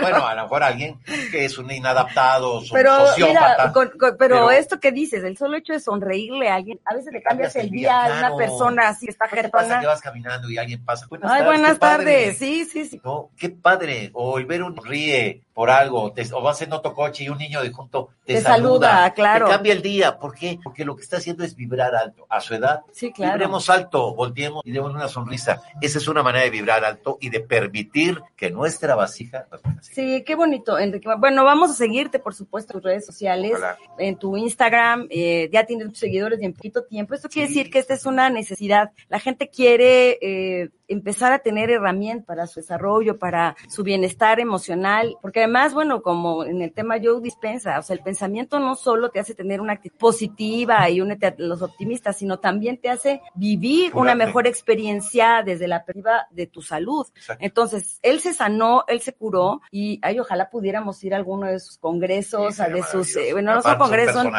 [0.00, 0.98] bueno, a lo mejor alguien
[1.30, 3.40] que es un inadaptado, su- Pero sociópata.
[3.58, 6.78] mira, con- con- pero, Pero- esto que dices, el solo hecho de sonreírle a alguien,
[6.84, 9.86] a veces le cambias el día a una persona así está ¿Qué te pasa que
[9.86, 11.06] vas caminando y alguien pasa?
[11.08, 13.00] Buenas Ay, tardes, buenas tardes, sí, sí, sí.
[13.04, 14.10] No, qué padre.
[14.14, 17.38] O el ver un ríe por algo, te- o vas en otro coche y un
[17.38, 19.46] niño de junto te, Te saluda, claro.
[19.46, 20.18] Te cambia el día.
[20.18, 20.58] ¿Por qué?
[20.62, 22.26] Porque lo que está haciendo es vibrar alto.
[22.30, 23.32] A su edad, Sí, claro.
[23.34, 25.60] vibremos alto, volteemos y demos una sonrisa.
[25.80, 29.46] Esa es una manera de vibrar alto y de permitir que nuestra vasija.
[29.80, 31.08] Sí, qué bonito, Enrique.
[31.18, 33.52] Bueno, vamos a seguirte, por supuesto, en tus redes sociales,
[33.98, 35.06] en tu Instagram.
[35.10, 37.14] eh, ya tienes muchos seguidores y en poquito tiempo.
[37.14, 37.54] Esto quiere Sí.
[37.54, 38.90] decir que esta es una necesidad.
[39.08, 45.16] La gente quiere eh, empezar a tener herramientas para su desarrollo, para su bienestar emocional,
[45.22, 49.10] porque además, bueno, como en el tema Joe Dispensa, o sea, el pensamiento no solo
[49.10, 53.20] te hace tener una actitud positiva y únete a los optimistas, sino también te hace
[53.34, 57.06] vivir una mejor experiencia desde la perspectiva de tu salud.
[57.14, 57.44] Exacto.
[57.44, 61.60] Entonces, él se sanó, él se curó y ay, ojalá pudiéramos ir a alguno de
[61.60, 64.30] sus congresos, Sí, a de sus, eh, bueno, no son un congresos, ¿no?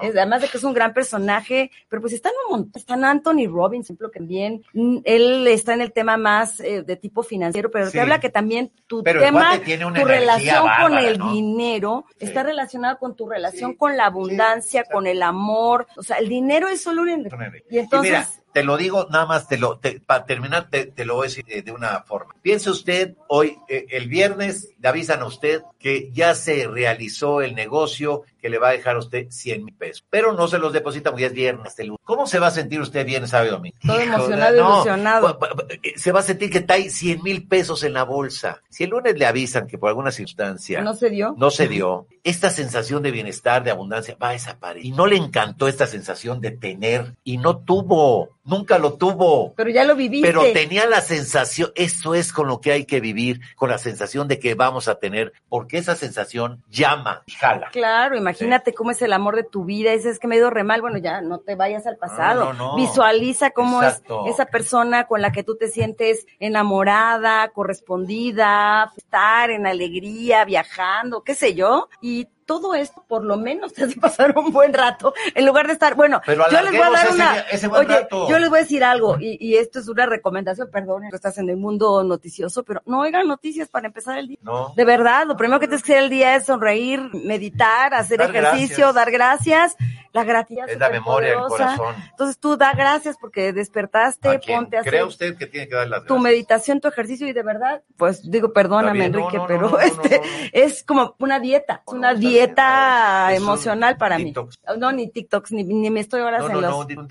[0.00, 3.86] además de que es un gran personaje, pero pues están un montón, están Anthony Robbins,
[3.86, 7.86] ejemplo, que también, mm, él está en el tema más eh, de tipo financiero, pero
[7.86, 7.92] Sí.
[7.92, 11.32] te habla que también tu Pero tema, cuate tiene una tu relación con el ¿no?
[11.32, 12.26] dinero, Sí.
[12.26, 16.68] está relacionado con tu relación con la abundancia, con el amor, o sea, el dinero
[16.68, 17.52] es solo energía.
[17.70, 21.04] Y entonces, mira, te lo digo nada más, te lo, te- para terminar, te, te
[21.04, 22.34] lo voy a decir de, de una forma.
[22.42, 27.54] Piense usted, hoy, eh, el viernes, le avisan a usted que ya se realizó el
[27.54, 30.04] negocio que le va a dejar a usted 100 mil pesos.
[30.10, 31.78] Pero no se los deposita porque es viernes.
[31.78, 32.00] el lunes.
[32.04, 33.76] ¿Cómo se va a sentir usted sábado y domingo?
[33.86, 35.38] Todo Hijo, emocionado, no, ilusionado.
[35.38, 38.62] bu- bu- Se va a sentir que trae 100 mil pesos en la bolsa.
[38.70, 41.34] Si el lunes le avisan que por alguna circunstancia no se dio.
[41.36, 44.86] no se dio, esta sensación de bienestar, de abundancia, va a desaparecer.
[44.86, 49.54] Y no le encantó esta sensación de tener, y no tuvo, nunca lo tuvo.
[49.54, 50.26] Pero ya lo viviste.
[50.26, 54.28] Pero tenía la sensación, eso es con lo que hay que vivir, con la sensación
[54.28, 57.68] de que vamos a tener, porque esa sensación llama y jala.
[57.72, 59.92] Claro, imagínate cómo es el amor de tu vida.
[59.92, 60.80] Ese es que me dio re mal.
[60.80, 62.46] Bueno, ya no te vayas al pasado.
[62.46, 62.76] No, no, no.
[62.76, 64.26] Visualiza cómo Exacto.
[64.26, 71.22] es esa persona con la que tú te sientes enamorada, correspondida, estar en alegría, viajando,
[71.22, 71.88] qué sé yo.
[72.00, 75.74] Y todo esto, por lo menos, te hace pasar un buen rato, en lugar de
[75.74, 78.28] estar, bueno, Pero yo les voy a dar una, ese- oye, rato.
[78.28, 81.48] yo les voy a decir algo, y, y esto es una recomendación, perdón, estás en
[81.48, 84.38] el mundo noticioso, pero no oigan noticias para empezar el día.
[84.42, 84.72] ¿No?
[84.74, 88.30] De verdad, lo primero que tienes que hacer el día es sonreír, meditar, hacer Dar
[88.30, 88.94] ejercicio, gracias.
[88.94, 89.76] dar gracias.
[90.12, 91.94] La gratitud Es la memoria del corazón.
[92.10, 95.86] Entonces tú da gracias porque despertaste, ¿A ponte a ¿Cree usted que tiene que dar
[95.86, 96.22] las tu gracias?
[96.24, 100.20] meditación, tu ejercicio y de verdad, pues digo, perdóname no, Enrique, no, pero este
[100.52, 104.58] es como una dieta, es una está dieta no, emocional para detox.
[104.68, 104.74] mí.
[104.78, 106.70] No, ni TikToks, ni, ni me estoy horas No, en no, los...
[106.70, 107.08] no, un,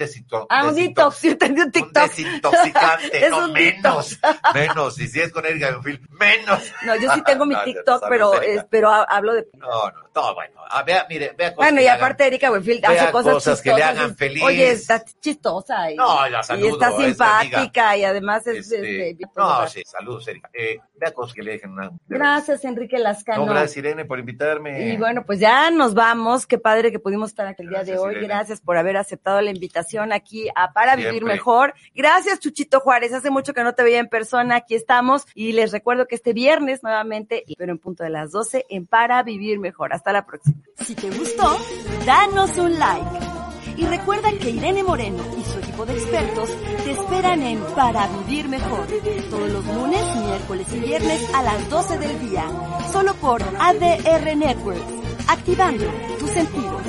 [0.49, 2.03] Ah, un detox, yo entendí un Un TikTok.
[2.09, 4.19] desintoxicante, Es no un menos,
[4.53, 6.71] menos, y si es con Erika Bonfil, menos.
[6.86, 9.47] No, yo sí tengo mi No, TikTok, no, pero, no, es- pero ha- hablo de...
[9.53, 10.59] No, no, todo bueno.
[10.71, 13.73] Ah, vea, mire, vea cosas Bueno, y aparte Erika Buenfield vea hace cosas, cosas que
[13.73, 14.43] le hagan y- feliz.
[14.43, 18.57] Oye, está chistosa y, No, la y saludo, está es simpática y además hagan.
[18.59, 18.71] es...
[18.71, 20.49] Este, este, no, sí, saludos, Erika.
[20.53, 21.89] Eh, vea cosas que le dejen una.
[22.07, 23.45] Gracias, Enrique Lascano.
[23.45, 24.89] No, gracias, Irene, por invitarme.
[24.93, 26.45] Y bueno, pues ya nos vamos.
[26.45, 28.11] Qué padre que pudimos estar aquí el día de hoy.
[28.11, 28.28] Irene.
[28.28, 31.24] Gracias por haber aceptado la invitación aquí a Para Vivir.
[31.24, 31.74] Mejor.
[31.93, 33.13] Gracias, Chuchito Juárez.
[33.13, 34.55] Hace mucho que no te veía en persona.
[34.57, 35.26] Aquí estamos.
[35.34, 39.22] Y les recuerdo que este viernes nuevamente, pero en punto de las 12, en Para
[39.24, 39.93] Vivir Mejor.
[39.93, 40.57] Hasta la próxima.
[40.78, 41.57] Si te gustó,
[42.05, 43.39] danos un like.
[43.80, 46.49] Y recuerda que Irene Moreno y su equipo de expertos
[46.84, 48.86] te esperan en Para Vivir Mejor,
[49.30, 52.45] todos los lunes, miércoles y viernes a las 12 del día,
[52.91, 55.86] solo por ADR Networks, activando
[56.17, 56.82] tus sentidos.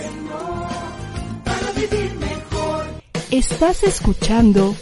[3.30, 4.74] Estás escuchando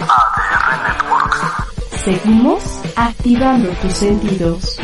[0.00, 1.40] ADR Networks.
[2.04, 2.62] Seguimos
[2.96, 4.78] activando tus sentidos.